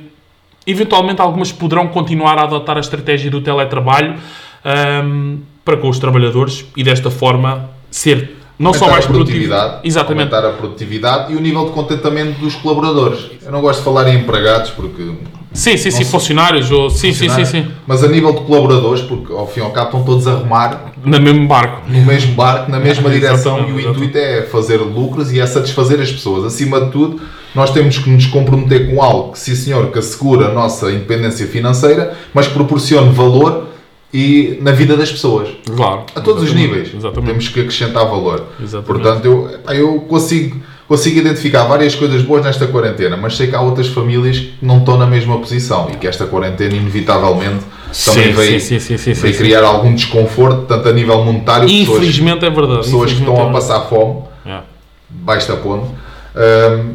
[0.72, 4.16] eventualmente algumas poderão continuar a adotar a estratégia do teletrabalho
[4.64, 9.38] ahm, para com os trabalhadores e desta forma ser não só aumentar mais a produtivo.
[9.40, 10.34] produtividade, Exatamente.
[10.34, 13.32] aumentar a produtividade e o nível de contentamento dos colaboradores.
[13.44, 15.12] Eu não gosto de falar em empregados porque
[15.54, 19.34] Sim, sim, sim, funcionários, ou, sim, sim, sim, sim, Mas a nível de colaboradores, porque
[19.34, 21.82] ao fim e ao cabo estão todos a remar no mesmo barco.
[21.90, 26.00] no mesmo barco, na mesma direção e o intuito é fazer lucros e é satisfazer
[26.00, 26.46] as pessoas.
[26.46, 27.20] Acima de tudo,
[27.54, 31.46] nós temos que nos comprometer com algo que, sim senhor, que assegura a nossa independência
[31.48, 33.68] financeira, mas que proporcione valor
[34.14, 35.50] e na vida das pessoas.
[35.76, 36.04] Claro.
[36.16, 36.90] A todos os níveis.
[36.94, 37.30] Exatamente.
[37.30, 38.46] Temos que acrescentar valor.
[38.62, 38.86] Exatamente.
[39.04, 43.62] Portanto, eu, eu consigo, consigo identificar várias coisas boas nesta quarentena, mas sei que há
[43.62, 47.64] outras famílias que não estão na mesma posição e que esta quarentena, inevitavelmente,
[48.06, 49.32] também Sim, veio, sim, sim, sim, sim.
[49.34, 52.84] criar algum desconforto, tanto a nível monetário, pessoas, Infelizmente é verdade.
[52.84, 53.68] pessoas que estão é a verdade.
[53.68, 54.22] passar fome,
[55.10, 55.88] baixo da ponte,
[56.36, 56.94] hum,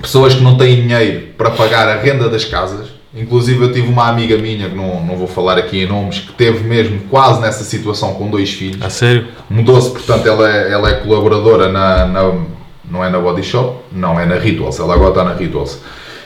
[0.00, 2.88] pessoas que não têm dinheiro para pagar a renda das casas.
[3.16, 6.32] Inclusive, eu tive uma amiga minha, que não, não vou falar aqui em nomes, que
[6.32, 8.82] teve mesmo quase nessa situação com dois filhos.
[8.82, 9.28] A sério?
[9.48, 12.32] Mudou-se, portanto, ela é, ela é colaboradora na, na-
[12.90, 14.78] Não é na Body Shop, não, é na Rituals.
[14.80, 15.78] Ela agora está na Rituals.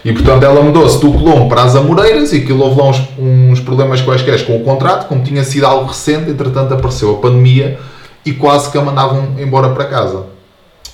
[0.04, 3.60] E, portanto, ela mudou-se do Colombo para as Amoreiras e aquilo houve lá uns, uns
[3.60, 7.78] problemas quaisquer com o contrato, como tinha sido algo recente, entretanto apareceu a pandemia
[8.24, 10.24] e quase que a mandavam embora para casa.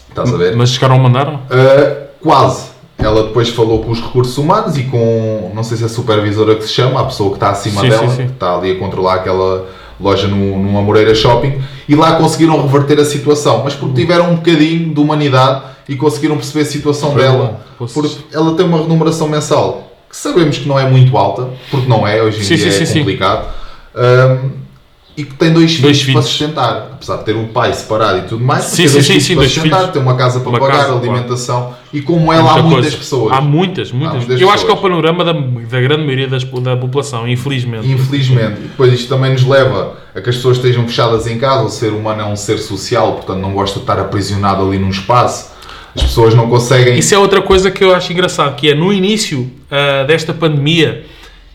[0.09, 0.57] Estás a ver?
[0.57, 1.29] Mas chegaram a mandar?
[1.29, 2.73] Uh, quase.
[2.97, 6.55] Ela depois falou com os recursos humanos e com, não sei se é a supervisora
[6.55, 8.27] que se chama, a pessoa que está acima Sim, dela, sim, sim.
[8.27, 9.69] que está ali a controlar aquela
[10.01, 14.37] loja no, no Amoreira Shopping, e lá conseguiram reverter a situação, mas porque tiveram um
[14.37, 17.61] bocadinho de humanidade e conseguiram perceber a situação Foi dela.
[17.79, 17.87] bom.
[17.87, 22.07] Porque ela tem uma remuneração mensal que sabemos que não é muito alta, porque não
[22.07, 22.99] é, hoje em Sim, dia sim, é sim, sim.
[23.01, 23.49] complicado.
[23.95, 24.64] Um,
[25.17, 26.27] e que tem dois, Dois filhos, para filhos.
[26.27, 29.13] sustentar, apesar de ter um pai separado e tudo mais, Sim, tem sim, dois sim,
[29.13, 29.93] filhos sim, para dois sustentar, filhos.
[29.93, 31.01] tem uma casa para Uma pagar, casa, claro.
[31.05, 32.97] alimentação e como ela há Muita muitas coisa.
[32.97, 33.33] pessoas.
[33.33, 34.17] Há muitas, muitas.
[34.19, 37.87] muitas Eu acho que é o panorama da, da grande maioria das, da população, infelizmente.
[37.89, 38.59] Infelizmente.
[38.59, 41.63] E depois isto também nos leva a que as pessoas estejam fechadas em casa.
[41.65, 44.91] O ser humano é um ser social, portanto não gosta de estar aprisionado ali num
[44.91, 45.53] espaço.
[45.95, 46.99] As pessoas não conseguem.
[46.99, 51.05] Isso é outra coisa que eu acho engraçado, que é no início ah, desta pandemia,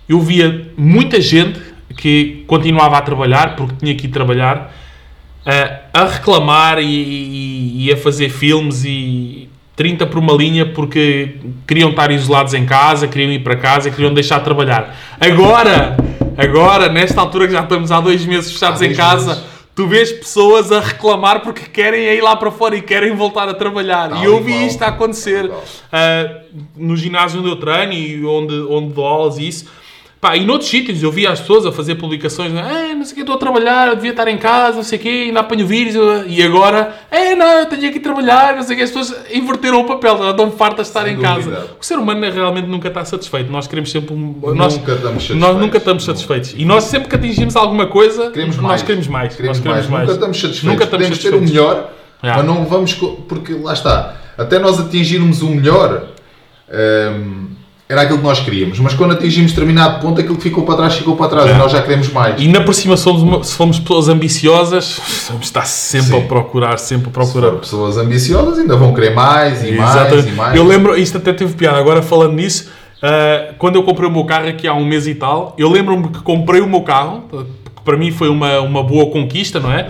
[0.07, 1.59] eu via muita gente
[1.97, 4.73] que continuava a trabalhar, porque tinha que ir trabalhar,
[5.45, 11.37] ah, a reclamar e, e- e a fazer filmes e 30 por uma linha porque
[11.67, 14.95] queriam estar isolados em casa, queriam ir para casa, queriam deixar de trabalhar.
[15.19, 15.95] Agora,
[16.37, 19.43] agora, nesta altura que já estamos há dois meses fechados em casa, meses.
[19.73, 23.53] tu vês pessoas a reclamar porque querem ir lá para fora e querem voltar a
[23.53, 24.09] trabalhar.
[24.09, 25.49] Tal e eu vi isto a acontecer
[25.93, 26.29] ah,
[26.75, 29.65] no ginásio onde eu treino e onde, onde dou aulas e isso.
[30.21, 33.15] Pá, e noutros sítios eu via as pessoas a fazer publicações, ah, não sei o
[33.15, 35.65] que, estou a trabalhar, eu devia estar em casa, não sei o que, ainda apanho
[35.65, 35.95] vírus,
[36.27, 39.79] e agora, é, não, eu tenho que trabalhar, não sei o que, as pessoas inverteram
[39.79, 41.55] o papel, estão fartas de estar Sem em dúvida.
[41.55, 41.69] casa.
[41.79, 44.35] O ser humano realmente nunca está satisfeito, nós queremos sempre um...
[44.53, 45.61] Nós, Nunca estamos Nós satisfeitos.
[45.61, 46.53] nunca estamos satisfeitos.
[46.57, 48.81] E nós sempre que atingimos alguma coisa, Queremos nós mais.
[48.81, 49.35] queremos mais.
[49.37, 49.89] Queremos nós queremos mais.
[49.89, 50.01] mais.
[50.01, 50.63] Nunca estamos satisfeitos.
[50.69, 51.51] Nunca estamos Podemos ter o satisfeitos.
[51.79, 52.43] melhor, Yeah.
[52.43, 52.93] mas não vamos.
[52.95, 54.15] co- Porque lá está.
[54.37, 56.07] Até nós atingirmos o melhor.
[56.69, 57.47] hum,
[57.91, 60.93] era aquilo que nós queríamos, mas quando atingimos determinado ponto, aquilo que ficou para trás
[60.95, 62.39] ficou para trás e nós já queremos mais.
[62.39, 66.23] E ainda por cima, somos uma- se formos pessoas ambiciosas, vamos estar sempre Sim.
[66.23, 67.59] a procurar, sempre a Se for procurar.
[67.59, 70.29] pessoas ambiciosas ainda vão querer mais e mais Exatamente.
[70.29, 70.55] e mais.
[70.55, 72.69] Eu lembro, isto até teve piada, agora falando nisso,
[73.01, 76.09] ah, quando eu comprei o meu carro aqui há um mês e tal, eu lembro-me
[76.09, 77.23] que comprei o meu carro,
[77.75, 79.87] que para mim foi uma, uma boa conquista, não é?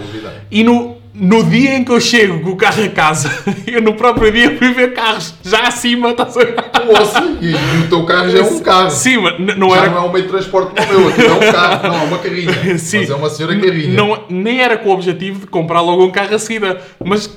[0.49, 3.29] E no, no dia em que eu chego com o carro a casa,
[3.67, 6.55] eu no próprio dia fui ver carros já acima, estás a ver?
[6.88, 8.89] Ouça, e, e o teu carro já é um carro.
[8.89, 9.89] Sim, mas não já era.
[9.91, 12.03] não é um meio de transporte como o meu, aquilo é um carro, não, é
[12.05, 12.53] uma carrinha.
[12.79, 12.99] Sim.
[13.01, 13.93] Mas é uma senhora carrinha.
[13.93, 17.29] Não, nem era com o objetivo de comprar logo um carro a seguida, mas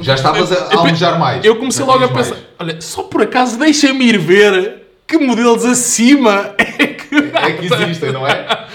[0.00, 1.44] Já estavas a, a Eu- almejar mais.
[1.44, 2.44] eu comecei logo a pensar: mais.
[2.58, 7.08] olha, só por acaso deixa-me ir ver que modelos acima é que.
[7.16, 8.46] É que existem, não é?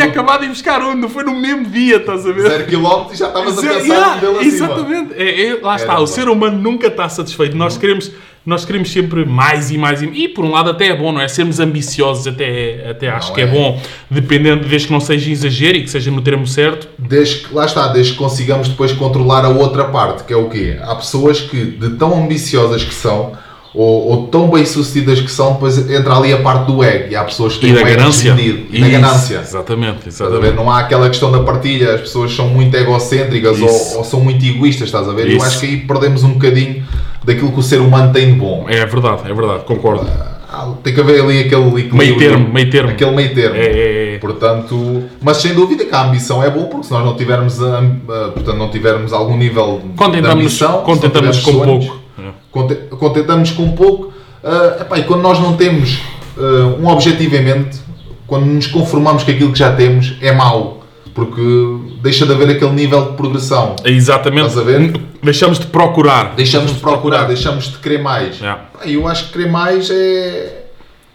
[0.00, 2.48] Tinha acabado de buscar um, não foi no mesmo dia, estás a ver?
[2.48, 4.42] 0 km e já estavas a pensar Yeah, acima.
[4.42, 5.14] Exatamente.
[5.16, 6.06] É, é- lá está, Era o bom.
[6.06, 7.56] ser humano nunca está satisfeito.
[7.56, 8.10] Nós queremos,
[8.46, 10.00] nós queremos sempre mais e mais.
[10.02, 11.28] E, e por um lado até é bom, não é?
[11.28, 13.44] Sermos ambiciosos até, até acho Não que é.
[13.44, 13.46] é.
[13.46, 16.88] bom, dependendo, desde que não seja exagero e que seja no termo certo.
[16.98, 20.48] Desde que, lá está, desde que consigamos depois controlar a outra parte, que é o
[20.48, 20.78] quê?
[20.82, 23.32] Há pessoas que, de tão ambiciosas que são,
[23.74, 27.12] ou, ou tão bem sucedidas que são, depois entra ali a parte do ego.
[27.12, 28.34] E há pessoas que E têm da o ego ganância.
[28.34, 28.66] desmedido.
[28.70, 29.38] E da Isso, ganância.
[29.40, 30.56] Exatamente, a exatamente.
[30.56, 34.44] Não há aquela questão da partilha, as pessoas são muito egocêntricas ou, ou são muito
[34.44, 35.28] egoístas, estás a ver?
[35.30, 35.46] Eu Isso.
[35.46, 36.84] acho que aí perdemos um bocadinho
[37.24, 38.66] daquilo que o ser humano tem de bom.
[38.68, 40.06] É verdade, é verdade, concordo.
[40.52, 41.94] Ah, Tem que haver ali aquele equilíbrio.
[41.96, 42.90] Meio termo, meio termo.
[42.90, 43.54] Aquele meio termo.
[43.56, 44.18] É, é, é.
[44.18, 47.80] Portanto, mas sem dúvida que a ambição é boa, porque se nós não tivermos, ah,
[48.08, 51.99] ah, portanto, não tivermos algum nível de Contentamos, ambição, se contentamos com sonhos, pouco.
[52.50, 55.98] Conte- contentamos com pouco, ah, epá, e quando nós não temos
[56.38, 57.78] ah, um objetivo em mente,
[58.26, 60.84] quando nos conformamos com aquilo que já temos, é mau,
[61.14, 61.40] porque
[62.02, 63.76] deixa de haver aquele nível de progressão.
[63.84, 65.00] É exatamente.
[65.22, 66.34] Deixamos de procurar.
[66.34, 68.40] Deixamos de procurar, deixamos de querer mais.
[68.72, 70.64] Pá, Eu acho que querer mais é,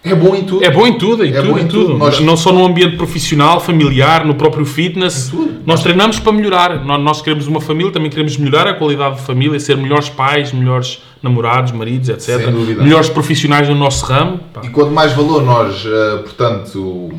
[0.05, 0.63] é bom em tudo.
[0.63, 1.85] É bom em tudo, em É tudo, bom em tudo.
[1.87, 1.97] tudo.
[1.97, 5.33] Nós- Não só no ambiente profissional, familiar, no próprio fitness.
[5.65, 6.85] Nós treinamos para melhorar.
[6.85, 11.01] Nós, queremos uma família, também queremos melhorar a qualidade de família, ser melhores pais, melhores
[11.21, 12.49] namorados, maridos, etc.
[12.79, 14.39] Melhores profissionais no nosso ramo.
[14.53, 14.61] Pá.
[14.63, 17.11] E quanto mais valor nós, eh, portanto,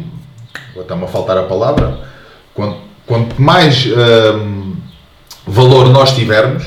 [0.79, 1.99] está-me a faltar a palavra,
[2.55, 4.75] quanto, quanto mais ehm,
[5.47, 6.65] valor nós tivermos,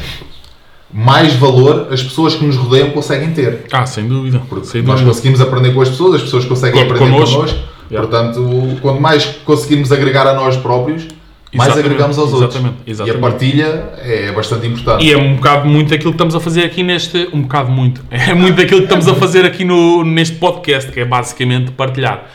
[0.91, 3.65] mais valor as pessoas que nos rodeiam conseguem ter.
[3.71, 4.41] Ah, sem dúvida.
[4.49, 5.09] Porque sem nós dúvida.
[5.11, 7.35] conseguimos aprender com as pessoas, as pessoas conseguem Con- aprender connosco.
[7.35, 7.59] connosco.
[7.91, 8.07] Yeah.
[8.07, 11.03] Portanto, quanto mais conseguimos agregar a nós próprios,
[11.51, 12.53] mais Exatamente, agregamos aos outros.
[12.55, 13.15] exatamente, exatamente.
[13.15, 15.03] E a partilha é bastante importante.
[15.05, 17.27] E é um bocado muito aquilo que estamos a fazer aqui neste.
[17.33, 18.03] Um bocado muito.
[18.11, 22.25] É muito daquilo que estamos a fazer aqui no, neste podcast, que é basicamente partilhar.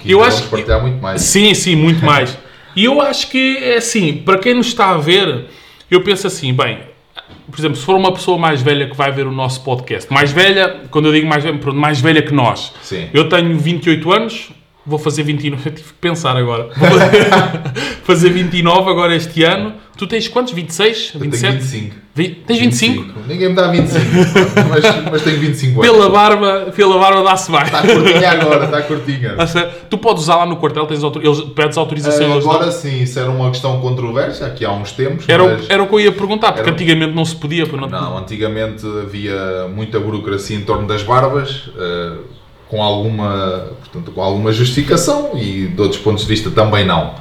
[0.00, 1.22] Que eu acho vamos que- partilhar muito mais.
[1.22, 2.36] Sim, sim, muito mais.
[2.76, 5.46] E eu acho que é assim, para quem nos está a ver,
[5.90, 6.78] eu penso assim, bem,
[7.50, 10.32] por exemplo, se for uma pessoa mais velha que vai ver o nosso podcast, mais
[10.32, 12.72] velha, quando eu digo mais velha, pronto, mais velha que nós.
[12.82, 13.08] Sim.
[13.12, 14.50] Eu tenho 28 anos,
[14.90, 16.68] vou fazer 29, eu tive que pensar agora.
[16.76, 17.30] Vou fazer,
[18.04, 19.74] fazer 29 agora este ano.
[19.96, 20.54] Tu tens quantos?
[20.54, 21.12] 26?
[21.14, 21.58] Eu tenho 27?
[21.58, 21.96] 25.
[22.14, 23.14] Vi- Tens 25?
[23.28, 24.00] Ninguém me dá 25,
[24.68, 25.92] mas, mas tenho 25 anos.
[25.92, 27.62] Pela barba, pela barba dá-se bem.
[27.62, 29.34] Está curtinha agora, está curtinha.
[29.38, 31.22] A sério, Tu podes usar lá no quartel, tens autor...
[31.24, 32.28] eles pedes autorização.
[32.40, 32.50] Dão.
[32.50, 35.28] agora sim, isso era uma questão controversa aqui há uns tempos.
[35.28, 37.66] Era, o- mas, era o que eu ia perguntar, porque Era- antigamente não se podia.
[37.66, 42.12] Não, Não, antigamente havia muita burocracia em torno das barbas, eh,
[42.70, 47.14] com, alguma, portanto, com alguma justificação e de outros pontos de vista também não.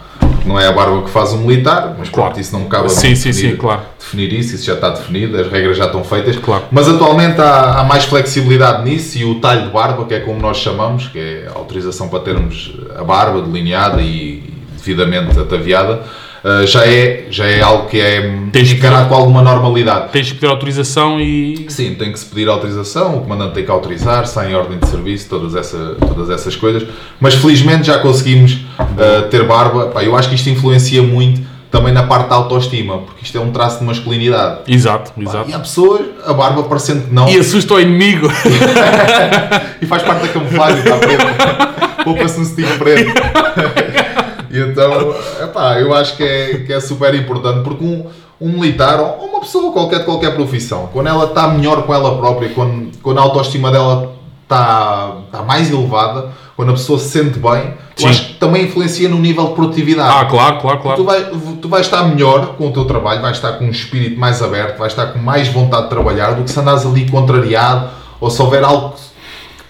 [0.46, 2.30] Não é a barba que faz o militar, mas Claro.
[2.32, 3.82] pronto, isso não cabe a sim, definir, sim, claro.
[4.00, 6.38] definir isso, isso já está definido, as regras já estão feitas.
[6.38, 6.64] Claro.
[6.72, 10.40] Mas atualmente há, há mais flexibilidade nisso e o talho de barba, que é como
[10.40, 14.44] nós chamamos, que é a autorização para termos a barba delineada e
[14.78, 16.04] devidamente ataviada,
[16.44, 18.22] eh, já, é, já é algo que é
[18.52, 20.12] Tens encarado com alguma normalidade.
[20.12, 21.66] Tens que pedir autorização e.
[21.70, 24.88] Sim, tem que se pedir autorização, o comandante tem que autorizar, sai em ordem de
[24.88, 26.88] serviço, todas, essa, todas essas coisas.
[27.20, 29.88] Mas felizmente já conseguimos uh, ter barba.
[29.88, 33.42] Pá, eu acho que isto influencia muito também na parte da autoestima, porque isto é
[33.42, 34.62] um traço de masculinidade.
[34.68, 35.50] Exato, Pá, exato.
[35.50, 38.28] E há pessoas, a barba parecendo que não, E assusta o inimigo.
[39.80, 42.04] e faz parte da camuflagem, está preto.
[42.04, 43.12] Poupa-se um stick preto.
[44.52, 48.06] e então, epá, eu acho que é, que é super importante, porque um,
[48.42, 52.18] um militar, ou uma pessoa qualquer de qualquer profissão, quando ela está melhor com ela
[52.18, 57.40] própria, quando, quando a autoestima dela está, está mais elevada, quando a pessoa se sente
[57.40, 60.14] bem, eu acho que também influencia no nível de produtividade.
[60.14, 61.06] Ah, claro, claro, Tu, claro.
[61.06, 64.42] vai, tu vais estar melhor com o teu trabalho, vais estar com um espírito mais
[64.42, 68.30] aberto, vais estar com mais vontade de trabalhar do que se andares ali contrariado ou
[68.30, 68.94] se houver algo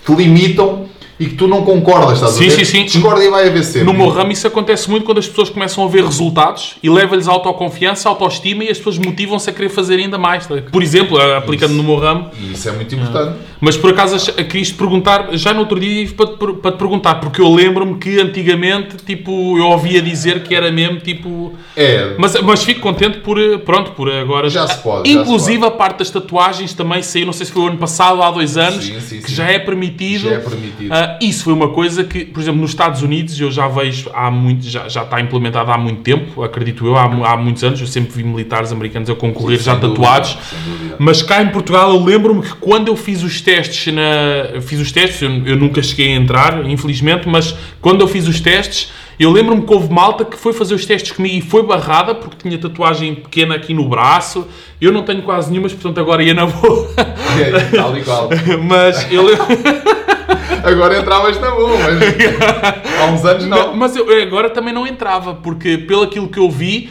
[0.03, 0.88] que te limitam
[1.19, 2.65] e que tu não concordas, estás Sim, a ver?
[2.65, 2.85] sim, sim.
[2.85, 3.83] Discordia vai haver sempre.
[3.83, 7.27] No meu ramo isso acontece muito quando as pessoas começam a ver resultados e leva-lhes
[7.27, 10.47] autoconfiança, autoestima e as pessoas motivam-se a querer fazer ainda mais.
[10.47, 10.55] tá?
[10.71, 13.37] Por exemplo, aplicando no meu ramo, E isso é muito importante.
[13.59, 16.77] Mas por acaso ach- quis te perguntar, já no outro dia para te, para te
[16.77, 21.53] perguntar, porque eu lembro-me que antigamente tipo, eu ouvia dizer que era mesmo tipo.
[21.75, 24.49] É, Mas, mas fico contente por, eh, pronto, por agora.
[24.49, 27.63] Já se pode, Inclusive se a parte das tatuagens também saiu, não sei se foi
[27.63, 29.35] o ano passado ou há dois anos, Sim, sim, que sim.
[29.35, 30.29] já é permitido.
[30.29, 30.93] Já é permitido.
[30.93, 34.29] Ah, isso foi uma coisa que, por exemplo, nos Estados Unidos eu já vejo há
[34.29, 37.79] muito, já, já está implementado há muito tempo, acredito eu, há, há muitos anos.
[37.79, 40.37] Eu sempre vi militares americanos a concorrer Sim, já tatuados.
[40.65, 40.95] dúvida.
[40.99, 44.01] Mas cá em Portugal eu lembro-me que quando eu fiz os testes na.
[44.53, 48.27] eu Fiz os testes, eu, eu nunca cheguei a entrar, infelizmente, mas quando eu fiz
[48.27, 51.61] os testes, eu lembro-me que houve malta que foi fazer os testes comigo e foi
[51.61, 54.47] barrada porque tinha tatuagem pequena aqui no braço.
[54.79, 56.89] Eu não tenho quase nenhumas, portanto agora ia na boa.
[57.37, 58.29] É, tal e qual.
[58.63, 59.45] mas eu lembro.
[60.63, 63.75] Agora entravas na boa, mas há uns anos não.
[63.75, 66.89] Mas eu agora também não entrava, porque pelo aquilo que eu vi,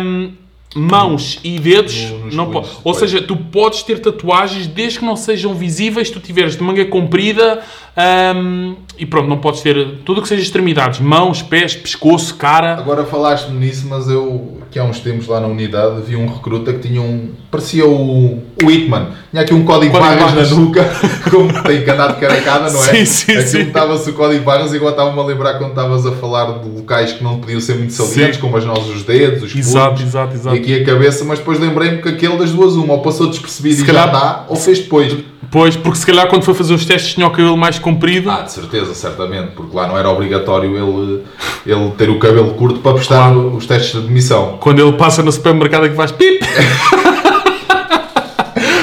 [0.00, 0.32] hum,
[0.76, 5.04] mãos e dedos, nos não punhos, po- ou seja, tu podes ter tatuagens desde que
[5.04, 7.60] não sejam visíveis, tu tiveres de manga comprida
[7.96, 12.74] ahm, e pronto, não podes ter tudo o que seja extremidades, mãos, pés, pescoço, cara.
[12.76, 16.72] Agora falaste-me nisso, mas eu, que há uns tempos lá na unidade, vi um recruta
[16.72, 17.30] que tinha um.
[17.50, 19.08] parecia o, o Hitman.
[19.34, 20.50] Tinha aqui um código barras barras.
[20.52, 20.84] na nuca,
[21.28, 22.86] como tem que andar de caracada, não é?
[22.86, 23.60] Sim, sim, Aquilo sim.
[23.62, 27.14] estava-se o código de barras agora estava-me a lembrar quando estavas a falar de locais
[27.14, 28.40] que não podiam ser muito salientes, Sim.
[28.40, 30.54] como as nós, os dedos, os Exato, punhos, exato, exato.
[30.56, 33.74] E aqui a cabeça, mas depois lembrei-me que aquele das duas, uma, ou passou despercebido
[33.74, 35.16] Se e calhar- já está, ou fez depois.
[35.50, 38.30] Pois, porque se calhar quando foi fazer os testes tinha o cabelo mais comprido.
[38.30, 41.22] Ah, de certeza, certamente, porque lá não era obrigatório ele,
[41.66, 43.56] ele ter o cabelo curto para prestar Claro.
[43.56, 44.58] os testes de admissão.
[44.60, 46.38] Quando ele passa no supermercado é que faz pip.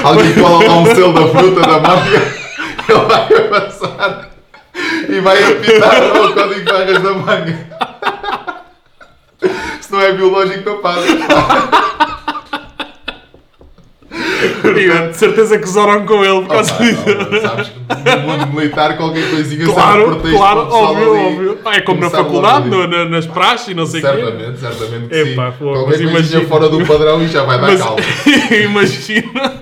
[0.03, 2.17] Alguém cola lá um selo da fruta da manga,
[2.89, 4.29] ele vai passar
[5.09, 7.67] e vai apitar o código de barras da manga.
[9.81, 11.01] Se não é biológico, não passa.
[15.11, 17.03] De certeza que zoram com ele por causa disso.
[17.41, 21.57] sabes que no mundo militar qualquer coisinha serve Claro, pretexto claro, óbvio, ali óbvio.
[21.65, 24.09] Ah, é como na faculdade, no- na- nas praxes e não sei o quê.
[24.09, 25.57] Certamente, certamente que Epá, sim.
[25.59, 27.97] pô, Qualquer coisinha imagina- fora do padrão e já vai dar Mas calma.
[28.63, 29.53] imagina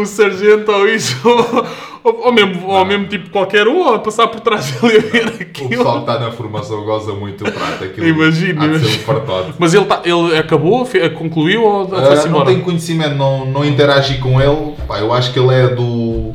[0.00, 1.16] o sargento ou isso,
[2.04, 5.26] ou, ou mesmo, ou mesmo tipo qualquer um, a passar por trás dele a ver
[5.26, 5.68] O aquilo.
[5.70, 7.84] pessoal que está na formação goza muito o prato.
[7.84, 9.52] Aquilo Imagina, há de ser um fartote.
[9.58, 12.46] Mas ele, tá, ele acabou, fe- concluiu ou Ah, foi-se não embora?
[12.46, 14.74] tenho conhecimento, não, não interagi com ele.
[14.86, 16.32] Pá, eu acho que ele é do,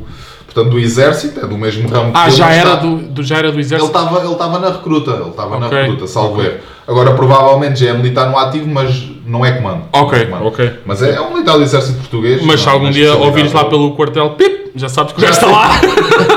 [0.54, 3.22] portanto, do exército, é do mesmo ramo que Ah, já mas era está- do, do-
[3.24, 3.90] já era do Ele exército?
[3.90, 6.46] estava ele estava na recruta, ele estava na Ok, recruta, salvo ok.
[6.46, 6.58] erro.
[6.86, 9.84] Agora, provavelmente já é militar no ativo, mas não é comando.
[9.92, 10.46] Ok, Não é comando.
[10.46, 10.72] ok.
[10.84, 12.42] Mas é, é um militar do exército português.
[12.44, 15.28] Mas se algum na dia especialidade ouvires lá pelo quartel, pip, já sabes que já
[15.28, 15.70] Já está lá.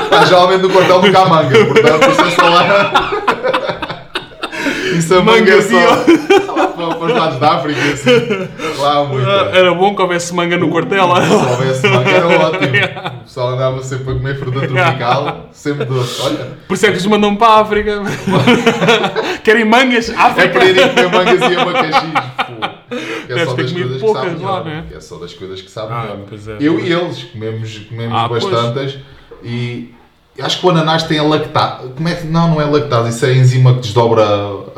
[0.04, 3.20] Está geralmente no quartel do Camanga, portanto, isso é lá.
[4.96, 8.80] Isso a manga é só lá para, os lados da África, assim.
[8.80, 9.28] Lá muita.
[9.28, 11.06] Era bom que houvesse manga no quartel.
[11.06, 13.18] Se houvesse manga era ótimo.
[13.28, 16.22] O pessoal andava sempre a comer fruta tropical, sempre doce.
[16.22, 18.02] Olha, Por isso é que os mandam para a África.
[19.44, 20.08] Querem mangas?
[20.08, 20.48] é África.
[20.48, 22.10] para irem comer mangas e abacaxis.
[23.26, 24.64] Que é só das coisas que sabem lá, melhor.
[24.64, 24.84] não é?
[24.96, 26.18] É só das coisas que sabem Ah, melhor.
[26.26, 26.56] pois é.
[26.58, 28.44] Eu e eles comemos, comemos Ah, pois.
[28.44, 28.98] bastantes
[29.44, 29.92] e
[30.40, 31.88] acho que o ananás tem a lactase.
[31.96, 32.26] Como é que.
[32.26, 34.24] Não, não é lactase, isso é a enzima que desdobra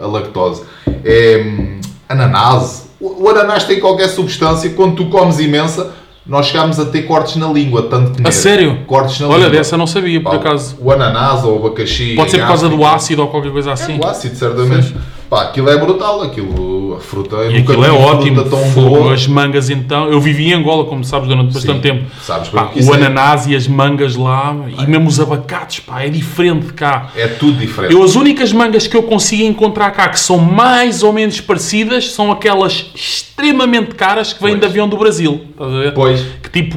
[0.01, 0.63] a, lactose.
[1.05, 2.85] É hum, ananase.
[3.01, 5.93] O, o ananás tem qualquer substância, quando tu comes imensa,
[6.27, 8.29] nós chegamos a ter cortes na língua, tanto comer.
[8.29, 8.85] A sério?
[8.87, 9.51] Cortes na Olha, língua.
[9.51, 10.77] dessa eu não sabia, por Pá, acaso.
[10.79, 12.15] O ananás ou o abacaxi.
[12.15, 13.97] Pode ser por causa do ácido ou qualquer coisa assim.
[13.97, 14.95] É o ácido, certamente.
[15.31, 18.35] Pá, aquilo é brutal, aquilo, a fruta eu E nunca aquilo é ótimo.
[18.43, 19.15] fruta tão Fogo, boa.
[19.15, 20.11] As mangas então.
[20.11, 22.11] Eu vivi em Angola, como sabes, durante bastante Sim, tempo.
[22.21, 26.09] sabes Pá, o é- ananás e as mangas lá, e mesmo os abacates, pá, é
[26.09, 27.11] diferente de cá.
[27.15, 27.95] É tudo diferente.
[27.95, 32.11] Eu, as únicas mangas que eu consigo encontrar cá que são mais ou menos parecidas
[32.11, 34.61] são aquelas extremamente caras que vêm Pois.
[34.63, 35.43] de avião do Brasil.
[35.53, 35.95] Estás a ver?
[35.95, 36.21] Pois.
[36.43, 36.77] Que tipo,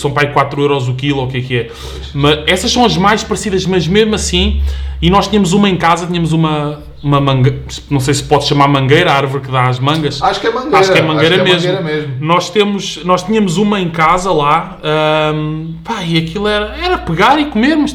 [0.00, 1.70] são para aí 4 euros o quilo, ou o que é que é.
[2.14, 4.60] Mas essas são as mais parecidas, mas mesmo assim,
[5.00, 7.54] e nós tínhamos uma em casa, tínhamos uma, uma manga,
[7.90, 10.22] não sei se pode chamar mangueira, a árvore que dá as mangas.
[10.22, 10.78] Acho que é mangueira.
[10.78, 11.68] Acho que é mangueira, que mesmo.
[11.68, 12.14] é mangueira mesmo.
[12.20, 17.38] Nós, temos, nós tínhamos uma em casa lá, ahm, pá, e aquilo era, era pegar
[17.38, 17.94] e comer, mas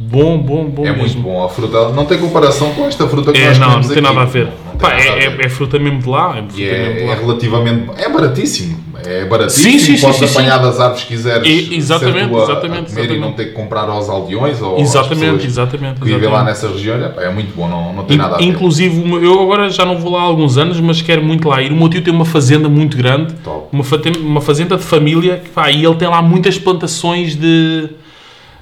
[0.00, 1.00] bom, bom, bom É mesmo.
[1.02, 1.44] muito bom.
[1.44, 4.04] A fruta não tem comparação com esta fruta que É, nós não, comemos não tem
[4.04, 4.14] aqui.
[4.14, 4.44] nada a ver.
[4.46, 5.40] Não tem Pá, nada a é, ver.
[5.40, 6.30] é, é fruta mesmo de lá.
[6.38, 6.64] É fruta mesmo de
[7.02, 7.12] é, lá.
[7.12, 7.90] é relativamente.
[7.96, 8.78] É baratíssimo.
[9.06, 9.70] É baratíssimo.
[9.72, 10.32] Sim, sim, sim, Podes sim, sim.
[10.38, 11.46] apanhar das árvores que quiseres.
[11.46, 13.14] E- exatamente, a- exatamente, a comer exatamente.
[13.14, 16.00] E não ter que comprar aos aldeões ou Exatamente, exatamente.
[16.00, 16.96] que vivem lá nessa região.
[16.96, 17.68] É, é muito bom.
[17.68, 18.44] Não, não tem In- nada a ver.
[18.44, 21.70] Inclusive, eu agora já não vou lá há alguns anos, mas quero muito lá ir.
[21.72, 23.68] O meu tio tem uma fazenda muito grande, Top.
[23.72, 23.84] uma,
[24.20, 27.88] uma fazenda de família, pá, e ele tem lá muitas plantações de.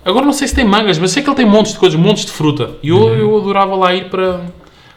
[0.05, 2.24] Agora não sei se tem mangas, mas sei que ele tem montes de coisas, montes
[2.26, 2.70] de fruta.
[2.82, 3.14] E eu, Uhum.
[3.14, 4.41] eu adorava lá ir para,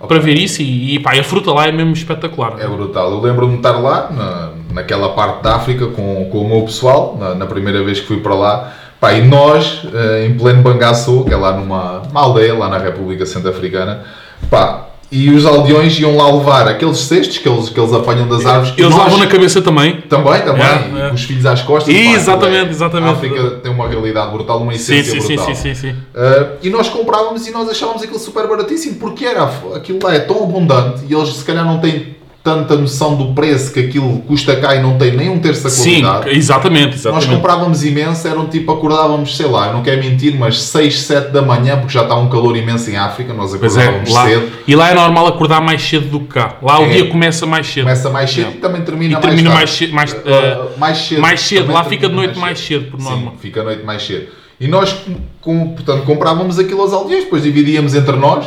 [0.08, 0.62] para ver isso.
[0.62, 2.56] E, e pá, a fruta lá é mesmo espetacular.
[2.60, 3.10] É brutal.
[3.12, 7.18] Eu lembro-me de estar lá, na, naquela parte da África, com, com o meu pessoal,
[7.20, 8.74] na, na primeira vez que fui para lá.
[9.00, 12.78] Pá, e nós, eh, em pleno Bangassou, que é lá numa uma aldeia, lá na
[12.78, 14.04] República Centro-Africana,
[14.50, 18.46] pá, e os aldeões iam lá levar aqueles cestos que eles, que eles apanham das
[18.46, 18.74] árvores.
[18.78, 20.02] Eles nós- levam na cabeça também.
[20.02, 21.14] Também, também, É, é.
[21.14, 21.94] os filhos às costas.
[21.96, 23.10] E pá, exatamente, é- exatamente.
[23.10, 25.56] A África tem uma realidade brutal, uma Sim, essência sim, sim, brutal.
[25.56, 25.92] sim, sim, sim.
[25.92, 30.20] Uh, e nós comprávamos e nós achávamos aquilo super baratíssimo porque era, aquilo lá é
[30.20, 34.56] tão abundante e eles se calhar não têm tanta noção do preço que aquilo custa
[34.56, 36.38] cá e não tem nem um terço da Sim, qualidade.
[36.38, 37.36] exatamente, Nós exatamente.
[37.36, 41.42] comprávamos imenso, eram tipo, acordávamos, sei lá, eu não quero mentir, mas 6, 7 da
[41.42, 44.52] manhã, porque já está um calor imenso em África, nós é, acordávamos lá, cedo.
[44.68, 46.56] e lá é normal acordar mais cedo do que cá.
[46.62, 46.90] Lá o É.
[46.90, 47.84] dia começa mais cedo.
[47.84, 48.52] Começa mais cedo É.
[48.52, 49.78] e também termina, E termina mais tarde.
[49.78, 51.22] cedo, mais, Uh, mais cedo.
[51.22, 51.72] mais cedo.
[51.74, 53.34] Lá fica de noite mais cedo, por Sim, norma.
[53.42, 54.28] fica a noite mais cedo.
[54.62, 54.96] E nós,
[55.42, 58.46] com, portanto, comprávamos aquilo aos aldeões, depois dividíamos entre nós.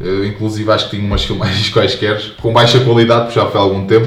[0.00, 3.64] Eh, inclusive, acho que tinha umas filmagens quaisquer, com baixa qualidade, porque já foi há
[3.64, 4.06] algum tempo.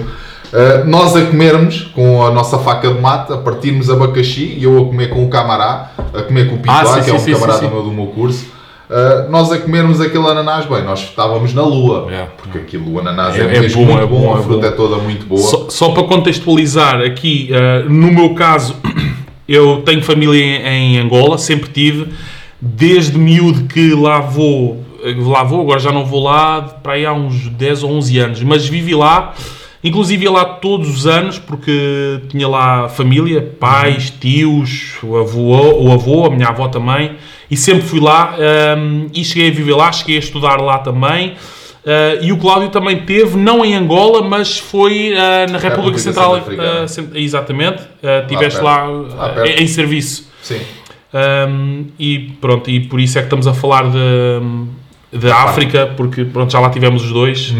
[0.53, 4.83] Uh, nós a comermos com a nossa faca de mate, a partirmos abacaxi e eu
[4.83, 7.19] a comer com o camará, a comer com o Pituá, Ah, sim, que é um
[7.19, 7.73] sim, sim, camarada sim, sim.
[7.73, 8.45] meu do meu curso.
[8.87, 12.27] Uh, nós a comermos aquele ananás, bem, nós estávamos na lua, É.
[12.37, 14.67] porque aquilo, o ananás é, É- é bom, muito é bom, bom, a é fruta
[14.67, 15.41] é toda muito boa.
[15.41, 17.49] Só, só para contextualizar aqui,
[17.89, 18.75] no meu caso,
[19.49, 22.13] eu tenho família em, em Angola, sempre tive,
[22.61, 24.84] desde miúdo que lá vou,
[25.17, 28.43] lá vou, agora já não vou lá, para aí há uns 10 ou 11 anos,
[28.43, 29.33] mas vivi lá,
[29.83, 35.91] inclusive ia lá todos os anos, porque tinha lá família, pais, tios, o avô, o
[35.91, 37.17] avô a minha avó também,
[37.49, 41.35] e sempre fui lá, ehm, e cheguei a viver lá, cheguei a estudar lá também,
[41.85, 45.99] Uh, e o Cláudio também teve, não em Angola, mas foi uh, na República República
[45.99, 46.37] Central.
[46.37, 47.83] Uh, exatamente.
[47.83, 50.27] Uh, tiveste lá, Lá em, em serviço.
[50.41, 50.61] Sim.
[51.15, 53.97] Um, e pronto, e por isso é que estamos a falar de,
[55.17, 57.53] de África, porque pronto, já lá tivemos os dois.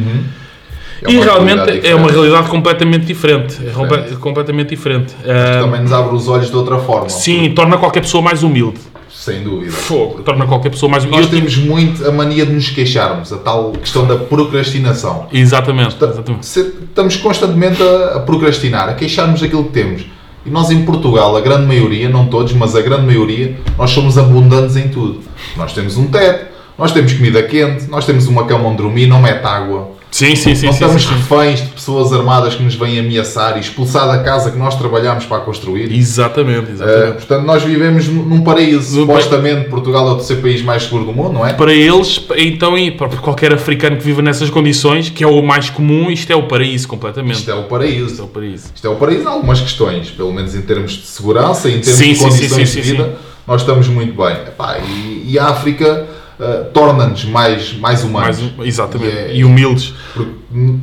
[1.03, 3.57] É e realmente é uma realidade completamente diferente.
[3.61, 4.15] É Diferente.
[4.15, 5.13] completamente diferente.
[5.13, 7.09] Uh, também nos abre os olhos de outra forma.
[7.09, 8.79] sim, torna qualquer pessoa mais humilde.
[9.09, 9.71] Sem dúvida.
[9.71, 11.23] Fogo, torna qualquer pessoa mais humilde.
[11.23, 15.27] Nós temos muito a mania de nos queixarmos, a tal questão da procrastinação.
[15.31, 16.43] Exatamente, exatamente.
[16.45, 20.05] Estamos constantemente a, a procrastinar, a queixarmos daquilo que temos.
[20.45, 24.15] E nós em Portugal, a grande maioria, não todos, mas a grande maioria, nós somos
[24.17, 25.21] abundantes em tudo.
[25.57, 26.45] Nós temos um teto,
[26.77, 29.95] nós temos comida quente, nós temos uma cama onde dormir, não mete água.
[30.15, 30.67] Sim, sim, sim.
[30.67, 31.15] não estamos sim, sim.
[31.15, 35.25] reféns de pessoas armadas que nos vêm ameaçar e expulsar da casa que nós trabalhamos
[35.25, 35.91] para construir.
[35.91, 37.13] Exatamente, Uh, exatamente.
[37.15, 39.01] portanto, nós vivemos num paraíso.
[39.01, 41.51] Supostamente, Portugal é o terceiro país mais seguro do mundo, não é?
[41.51, 45.69] para eles, então, e para qualquer africano que viva nessas condições, que é o mais
[45.69, 47.39] comum, isto é o paraíso completamente.
[47.39, 48.23] Isto é o Isto é paraíso.
[48.23, 48.65] o paraíso.
[48.73, 51.99] Isto é o paraíso em algumas questões, pelo menos em termos de segurança, em termos
[51.99, 53.15] Sim, de condições sim, sim, de sim, vida,
[53.45, 54.33] nós estamos muito bem.
[54.47, 56.07] Epá, e, e a África
[56.39, 58.39] uh, torna-nos mais, mais humanos.
[58.57, 59.13] Mais, exatamente.
[59.13, 59.93] E é- E humildes.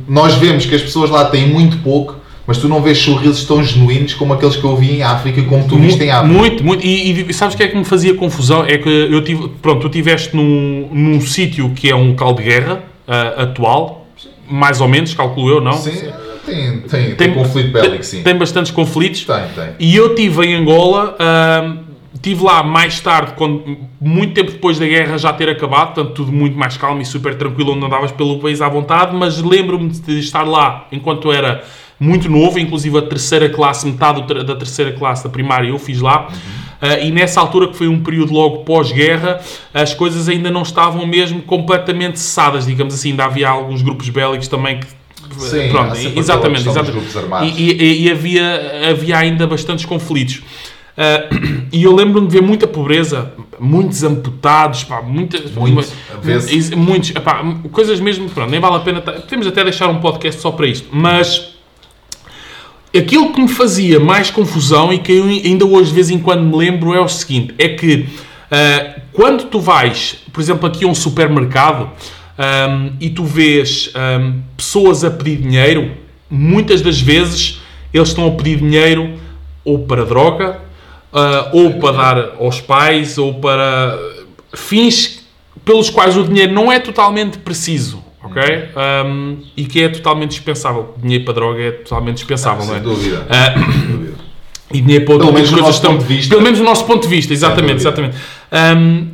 [0.07, 3.63] Nós vemos que as pessoas lá têm muito pouco, mas tu não vês sorrisos tão
[3.63, 6.33] genuínos como aqueles que eu vi em África, como tu viste em África.
[6.37, 6.85] Muito, muito.
[6.85, 8.65] E, e sabes o que é que me fazia confusão?
[8.65, 9.49] É que eu tive.
[9.61, 14.07] Pronto, tu estiveste num, num sítio que é um local de guerra ah, atual,
[14.49, 15.73] mais ou menos, calculo eu, não?
[15.73, 16.11] Sim,
[16.45, 18.21] tem, tem, tem, conflito bélico, sim.
[18.21, 19.23] Tem bastantes conflitos.
[19.23, 19.69] Tem, tem.
[19.79, 21.77] E eu estive em Angola, ahm,
[22.23, 26.31] estive lá mais tarde, quando, muito tempo depois da guerra já ter acabado, portanto tudo
[26.31, 30.19] muito mais calmo e super tranquilo, onde andavas pelo país à vontade, mas lembro-me de
[30.19, 31.61] estar lá enquanto era
[31.99, 36.27] muito novo, inclusive a terceira classe, metade da terceira classe da primária eu fiz lá,
[36.81, 39.39] Ah, e nessa altura, que foi um período logo pós-guerra,
[39.73, 44.47] as coisas ainda não estavam mesmo completamente cessadas, digamos assim, ainda havia alguns grupos bélicos
[44.49, 44.87] também que
[45.37, 46.91] Sim, pronto, exatamente, exatamente.
[46.91, 47.57] grupos armados.
[47.57, 50.41] E, e- e havia, havia ainda bastantes conflitos.
[50.97, 51.29] Ah,
[51.71, 55.73] e eu lembro-me de ver muita pobreza, muitos amputados, pá, muitas, Muito,
[56.75, 57.13] muitos,
[57.71, 60.87] coisas mesmo, pronto, nem vale a pena, podemos até deixar um podcast só para isto,
[60.91, 61.55] mas
[62.95, 66.43] aquilo que me fazia mais confusão e que eu ainda hoje de vez em quando
[66.43, 68.07] me lembro é o seguinte, é que
[68.51, 71.89] ah, quando tu vais, por exemplo, aqui a um supermercado
[72.37, 75.91] ahm, e tu vês ahm, pessoas a pedir dinheiro,
[76.29, 77.61] muitas das vezes
[77.93, 79.13] eles estão a pedir dinheiro
[79.63, 80.59] ou para droga,
[81.13, 83.97] ah, ou para dar aos pais, ou para
[84.55, 85.21] fins
[85.65, 88.41] pelos quais o dinheiro não é totalmente preciso, ok?
[89.05, 90.93] Um, e que é totalmente dispensável.
[91.01, 92.79] Dinheiro para droga é totalmente dispensável, não é?
[92.79, 93.27] Sem dúvida.
[93.29, 94.13] Ah, Sem dúvida.
[94.73, 96.29] e dinheiro para Pelo outras coisas nosso estão- ponto de vista.
[96.29, 98.17] Pelo menos do nosso ponto de vista, exatamente, exatamente.
[98.77, 99.07] Um,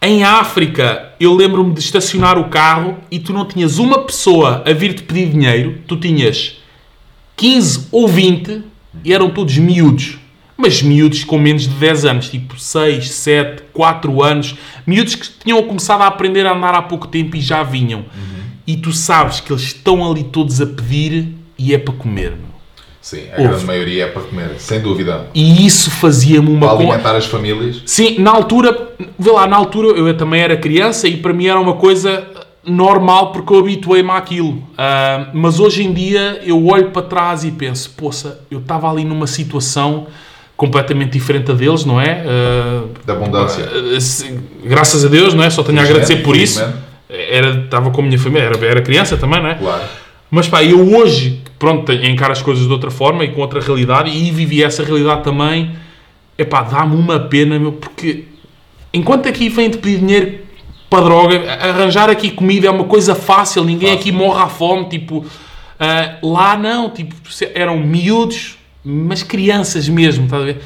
[0.00, 4.72] em África, eu lembro-me de estacionar o carro e tu não tinhas uma pessoa a
[4.72, 6.56] vir-te pedir dinheiro, tu tinhas
[7.36, 8.62] 15 ou 20
[9.04, 10.18] e eram todos miúdos.
[10.62, 14.54] Mas miúdos com menos de 10 anos, tipo 6, 7, 4 anos.
[14.86, 18.04] Miúdos que tinham começado a aprender a andar há pouco tempo e já vinham.
[18.64, 22.30] E tu sabes que eles estão ali todos a pedir e é para comer.
[22.30, 22.52] meu.
[23.00, 23.48] Sim, a Ouve.
[23.48, 25.26] grande maioria é para comer, sem dúvida.
[25.34, 27.82] E isso fazia-me uma Para alimentar as famílias.
[27.84, 31.58] Sim, na altura, vê lá, na altura eu também era criança e para mim era
[31.58, 32.24] uma coisa
[32.64, 34.62] normal porque eu habituei-me àquilo.
[34.78, 39.04] Ah, mas hoje em dia eu olho para trás e penso, poça, eu estava ali
[39.04, 40.06] numa situação
[40.62, 42.22] completamente diferente da deles, não é?
[42.24, 43.64] Ah, Da abundância.
[44.00, 45.50] se- graças a Deus, não é?
[45.50, 46.62] Só tenho a agradecer por isso.
[47.10, 49.54] Era, estava com a minha família, era, era criança também, não é?
[49.56, 49.82] Claro.
[50.30, 54.08] Mas pá, eu hoje, pronto, encaro as coisas de outra forma e com outra realidade
[54.08, 55.72] e vivi essa realidade também.
[56.38, 58.26] É pá, dá-me uma pena, meu, porque
[58.94, 60.38] enquanto aqui vem-te pedir dinheiro
[60.88, 64.00] para droga, arranjar aqui comida é uma coisa fácil, ninguém Fácil.
[64.00, 65.26] aqui morre à fome, tipo,
[65.80, 67.16] ah, lá não, tipo,
[67.52, 70.62] eram miúdos, mas crianças mesmo, estás a ver?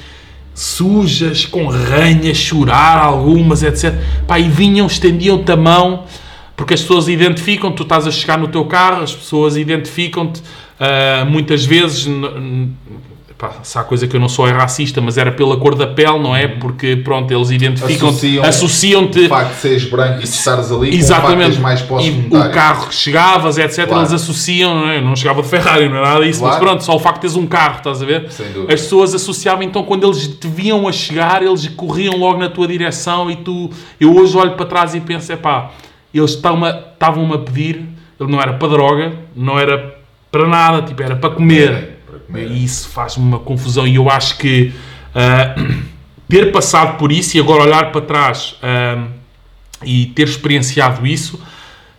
[0.54, 3.94] Sujas, com ranhas, chorar algumas, etc.
[4.26, 6.04] Pá, e vinham, estendiam-te a mão.
[6.56, 10.42] porque as pessoas identificam, tu estás a chegar no teu carro, as pessoas identificam-te
[10.80, 12.08] ah, muitas vezes.
[13.38, 15.86] Pá, se há coisa que eu não sou é racista, mas era pela cor da
[15.86, 16.48] pele, não é?
[16.48, 20.88] Porque, pronto, eles identificam-te, Associam- associam-te O facto de seres branco e de estares ali
[20.88, 21.60] com o Exatamente.
[21.60, 24.00] mais e o carro que chegavas, etc., Claro.
[24.00, 24.96] eles associam, não é?
[24.96, 26.64] Eu não chegava de Ferrari, não é nada disso, mas Claro.
[26.64, 28.30] pronto, só o facto de teres um carro, estás a ver?
[28.32, 28.72] Sem dúvida.
[28.72, 32.66] As pessoas associavam, então, quando eles te viam a chegar, eles corriam logo na tua
[32.66, 33.68] direção e tu.
[34.00, 35.72] Eu hoje olho para trás e penso, epá,
[36.14, 37.84] eles estavam-me a pedir,
[38.18, 39.94] ele não era para droga, não era
[40.32, 41.95] para nada, tipo, era para comer.
[42.34, 44.72] E isso faz-me uma confusão e eu acho que
[45.14, 45.54] ah,
[46.28, 49.06] ter passado por isso e agora olhar para trás ah,
[49.84, 51.40] e ter experienciado isso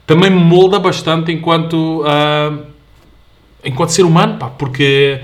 [0.06, 2.58] também me molda bastante enquanto ah,
[3.64, 5.20] enquanto ser humano, pá, porque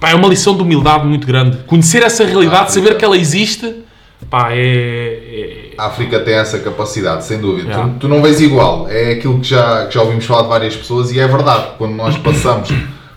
[0.00, 1.58] pá, é uma lição de humildade muito grande.
[1.66, 2.94] Conhecer essa realidade, saber é.
[2.94, 3.82] que ela existe,
[4.28, 7.68] pá, é, é- A África tem essa capacidade, sem dúvida.
[7.70, 7.92] Yeah.
[7.94, 8.86] Tu, tu não vês igual.
[8.88, 11.68] É aquilo que já, que já ouvimos falar de várias pessoas e é verdade.
[11.78, 12.70] Quando nós passamos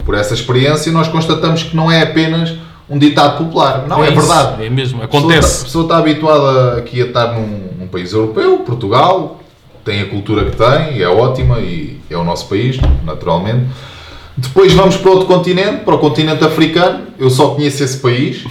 [0.06, 2.54] por essa experiência, nós constatamos que não é apenas
[2.90, 3.86] um ditado popular.
[3.88, 4.66] Não, é, isso, verdade.
[4.66, 5.56] É mesmo, A pessoa acontece.
[5.58, 9.40] tá- A pessoa está habituada aqui a estar num, num país europeu, Portugal,
[9.86, 13.66] tem a cultura que tem, e é ótima, e é o nosso país, naturalmente.
[14.36, 17.02] Depois vamos para outro continente, para o continente africano.
[17.20, 18.44] Eu só conheço esse país.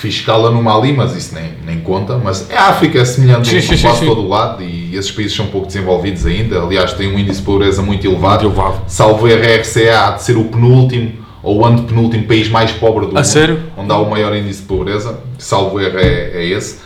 [0.00, 2.16] Fiz escala no Mali, mas isso nem, nem conta.
[2.16, 4.06] Mas a África é semelhante Sim, sim, quase sim.
[4.06, 6.62] todo o lado e esses países são pouco desenvolvidos ainda.
[6.62, 8.44] Aliás, têm um índice de pobreza muito elevado.
[8.44, 8.82] Muito elevado.
[8.86, 13.06] Salvo erro, a RCA há de ser o penúltimo ou o antepenúltimo país mais pobre
[13.06, 13.24] do A mundo.
[13.24, 13.62] sério?
[13.76, 15.18] Onde há o maior índice de pobreza.
[15.38, 16.76] Salvo erro é, é esse.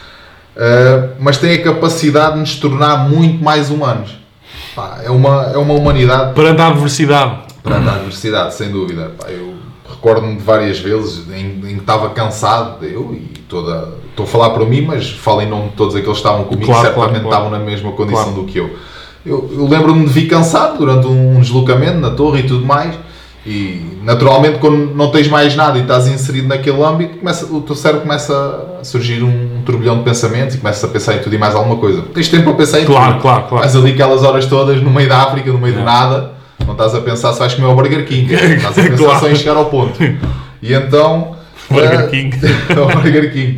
[0.57, 4.11] Uh, mas tem a capacidade de nos tornar muito mais humanos.
[4.75, 7.39] Pá, é, uma, é uma humanidade Perante a adversidade.
[7.63, 9.13] perante a adversidade, sem dúvida.
[9.19, 9.54] Pá, eu
[10.05, 13.89] recordo-me de várias vezes em, em que estava cansado, eu e toda.
[14.11, 16.67] Estou a falar para mim, mas falo em nome de todos aqueles que estavam comigo,
[16.67, 17.45] Claro, certamente claro, claro.
[17.47, 18.71] estavam na mesma condição do que eu.
[19.27, 22.95] Eu, eu lembro-me de vir cansado durante um deslocamento na torre e tudo mais.
[23.47, 27.75] E naturalmente, quando não tens mais nada e estás inserido naquele âmbito, começa, o teu
[27.75, 31.39] cérebro começa a surgir um turbilhão de pensamentos e começas a pensar em tudo e
[31.39, 32.03] mais alguma coisa.
[32.15, 33.23] Tens tempo para pensar em Claro, tudo.
[33.23, 33.67] claro, claro.
[33.67, 35.79] Estás ali aquelas horas todas no meio da África, no meio É.
[35.79, 36.33] do nada,
[36.67, 39.21] não estás a pensar se vais comer o Burger King, estás a pensar Claro.
[39.21, 40.03] só em chegar ao ponto.
[40.63, 41.37] E então.
[41.71, 42.37] Burger eh, King.
[42.81, 43.57] o Burger King.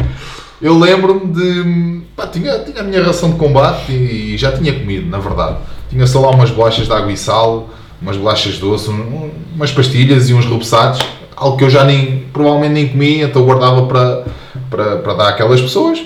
[0.63, 2.01] Eu lembro-me de.
[2.17, 5.57] Pá, tinha, tinha a minha ração de combate e já tinha comido, na verdade.
[5.91, 7.69] Tinha só lá umas bolachas de água e sal,
[8.01, 11.01] umas bolachas doces, um- umas pastilhas e uns repousados,
[11.37, 14.25] algo que eu já nem, provavelmente nem comia, então guardava para,
[14.71, 16.03] para, para dar àquelas pessoas.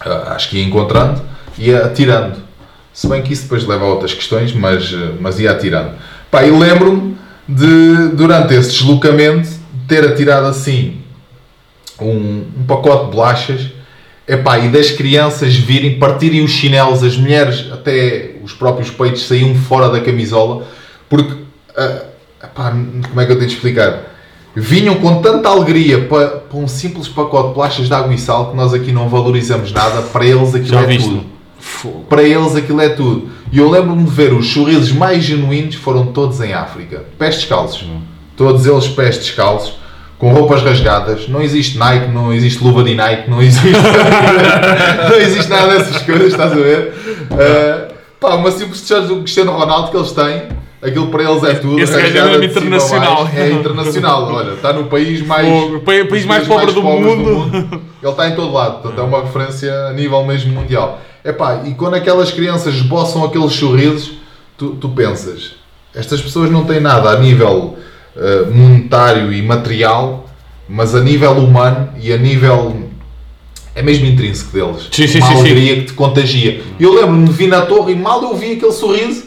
[0.00, 1.20] Ah, acho que ia encontrando,
[1.58, 2.36] ia atirando.
[2.92, 5.94] Se bem que isso depois leva a outras questões, mas, mas ia atirando.
[6.30, 7.16] Pá, e lembro-me
[7.48, 9.48] de, durante esse deslocamento,
[9.86, 11.00] ter atirado assim
[12.00, 13.70] um, um pacote de bolachas
[14.26, 19.54] epá, e das crianças virem, partirem os chinelos, as mulheres, até os próprios peitos saíam
[19.54, 20.64] fora da camisola,
[21.08, 21.34] porque,
[21.76, 22.02] ah,
[22.44, 24.10] epá, como é que eu tenho de explicar?
[24.54, 28.50] Vinham com tanta alegria para, para um simples pacote de bolachas de água e sal
[28.50, 31.08] que nós aqui não valorizamos nada, para eles aquilo Já é viste?
[31.08, 31.39] tudo.
[32.08, 33.30] Para eles aquilo é tudo.
[33.52, 37.04] E eu lembro-me de ver os sorrisos mais genuínos foram todos em África.
[37.18, 37.84] Pés descalços.
[38.36, 39.74] Todos eles pés descalços,
[40.18, 41.28] com roupas rasgadas.
[41.28, 43.66] Não existe Nike, não existe luva de Nike, não existe,
[45.10, 46.94] não existe nada dessas coisas, estás a ver?
[47.30, 50.42] Uh, pá, uma simples t-shirt do Cristiano Ronaldo que eles têm,
[50.82, 51.78] aquilo para eles é tudo.
[51.78, 53.28] Esse gajo é mesmo internacional.
[53.34, 55.46] É internacional, olha, está no país mais.
[55.74, 57.82] O país mais pobre do pobres mundo.
[58.02, 60.98] Ele está em todo lado, portanto é uma referência a nível mesmo mundial.
[61.24, 64.12] Epá, e quando aquelas crianças esboçam aqueles sorrisos,
[64.56, 65.52] tu, tu pensas,
[65.94, 67.76] estas pessoas não têm nada a nível
[68.16, 70.26] eh, monetário e material,
[70.68, 72.88] mas a nível humano e a nível.
[73.74, 74.88] É mesmo intrínseco deles.
[74.90, 76.60] Sim, sim, uma alegria que te contagia.
[76.78, 79.26] Eu lembro-me de vir na torre e mal eu vi aquele sorriso,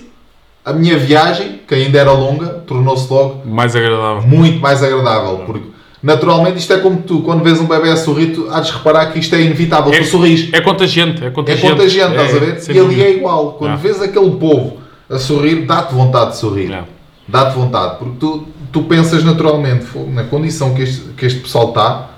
[0.66, 4.22] a minha viagem, que ainda era longa, tornou-se logo Mais agradável.
[4.28, 5.44] muito mais agradável.
[5.46, 5.68] Porque
[6.04, 9.06] naturalmente isto é como tu, quando vês um bebê a sorrir, tu há de reparar
[9.14, 9.94] que isto é inevitável.
[9.94, 10.50] É, tu sorris.
[10.54, 11.72] é contagiante, é É contagiante.
[11.78, 12.60] contagiante, estás a ver?
[12.60, 13.54] sem E ali é igual.
[13.54, 13.76] Quando Ah.
[13.78, 14.78] vês aquele povo
[15.10, 16.78] a sorrir, dá-te vontade de sorrir.
[17.28, 17.98] Dá-te vontade.
[18.00, 22.10] Porque tu, tu pensas naturalmente, "Fogo, na condição que este, que este pessoal está,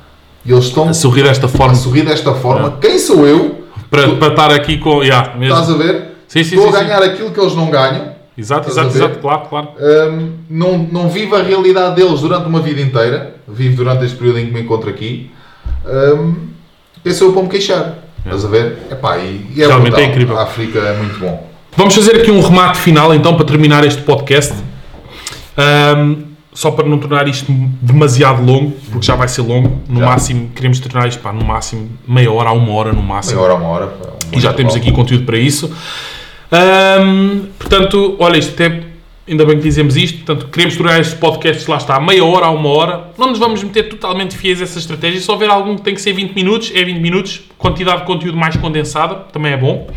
[0.43, 2.77] e eles estão A sorrir desta a forma, sorrir desta forma.
[2.81, 3.63] Quem sou eu?
[3.89, 5.03] para, tu- para estar aqui com.
[5.03, 5.53] Yeah, mesmo.
[5.59, 6.15] Estás a ver?
[6.27, 6.85] Sim, sim, Estou sim, a sim.
[6.87, 8.14] ganhar aquilo que eles não ganham.
[8.37, 9.69] Exato, Estás a exato, exato, claro, claro.
[9.79, 14.39] Hum, não, não vivo a realidade deles durante uma vida inteira, vivo durante este período
[14.39, 15.31] em que me encontro aqui.
[15.85, 16.35] Hum,
[17.03, 17.95] esse é o para me queixar.
[18.25, 18.77] Estás a ver?
[18.91, 20.05] Epá, e, e é Realmente brutal.
[20.05, 20.37] é incrível.
[20.37, 21.49] A África é muito bom.
[21.77, 24.53] Vamos fazer aqui um remate final então para terminar este podcast.
[25.57, 26.23] Ahm,
[26.53, 29.81] só para não tornar isto demasiado longo, porque já vai ser longo.
[29.87, 30.05] No Já.
[30.05, 33.35] máximo, queremos tornar isto pá, no máximo meia hora a uma hora no máximo.
[33.41, 33.87] Meia hora, uma hora.
[33.87, 34.77] pá, um E já temos intervalo.
[34.77, 35.71] aqui conteúdo para isso.
[36.51, 38.83] Ahm, portanto, olha, isto até,
[39.27, 42.45] ainda bem que dizemos isto, portanto, queremos tornar estes podcasts, lá está, a meia hora
[42.45, 43.11] a uma hora.
[43.17, 45.19] Não nos vamos meter totalmente fiéis a essa estratégia.
[45.19, 47.41] Se houver algum que tem que ser 20 minutos, é 20 minutos.
[47.57, 49.87] Quantidade de conteúdo mais condensada, também é bom.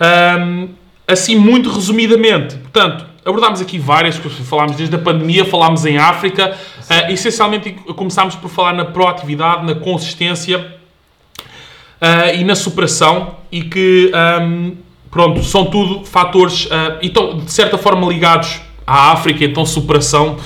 [0.00, 0.68] Ahm,
[1.06, 6.56] assim, muito resumidamente, portanto, abordámos aqui várias coisas, falámos desde a pandemia, falámos em África,
[6.88, 10.74] ah, essencialmente começámos por falar na proatividade, na consistência
[12.00, 14.72] ah, e na superação e que, ahm,
[15.16, 20.36] pronto, são tudo fatores ah, e estão, de certa forma, ligados à África, então superação,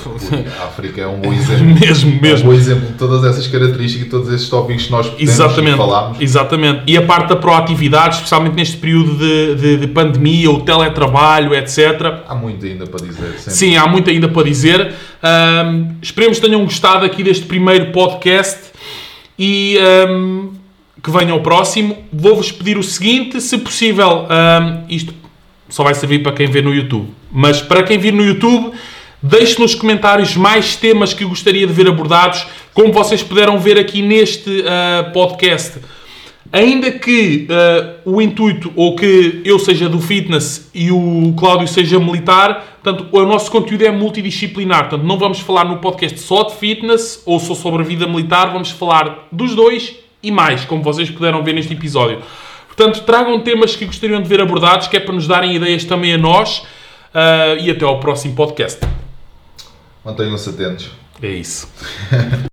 [0.58, 1.66] A África é um bom exemplo.
[1.78, 2.46] mesmo, É um mesmo.
[2.50, 6.20] bom exemplo de todas essas características e todos esses tópicos que nós podemos Exatamente, falámos.
[6.22, 6.82] exatamente.
[6.86, 12.22] E a parte da proatividade, especialmente neste período de, de- de pandemia, o teletrabalho, etc.
[12.26, 13.28] Há muito ainda para dizer.
[13.36, 13.52] sempre.
[13.52, 14.94] Sim, há muito ainda para dizer.
[15.22, 18.70] Ahm, esperemos que tenham gostado aqui deste primeiro podcast
[19.38, 20.48] e ahm,
[21.02, 21.96] que venha o próximo.
[22.12, 25.14] Vou-vos pedir o seguinte: se possível, ahm, isto
[25.68, 28.72] só vai servir para quem vê no YouTube, mas para quem vir no YouTube,
[29.22, 34.02] deixe nos comentários mais temas que gostaria de ver abordados, como vocês puderam ver aqui
[34.02, 35.78] neste ah, podcast.
[36.52, 42.00] Ainda que ah, o intuito ou que eu seja do fitness e o Cláudio seja
[42.00, 44.88] militar, portanto, o nosso conteúdo é multidisciplinar.
[44.88, 48.52] Portanto, não vamos falar no podcast só de fitness ou só sobre a vida militar,
[48.52, 52.22] vamos falar dos dois e mais, como vocês puderam ver neste episódio.
[52.66, 56.14] Portanto, tragam temas que gostariam de ver abordados, que é para nos darem ideias também
[56.14, 56.62] a nós.
[57.12, 58.80] ah, e até ao próximo podcast.
[60.04, 60.90] Mantenham-se atentos.
[61.22, 61.68] É isso.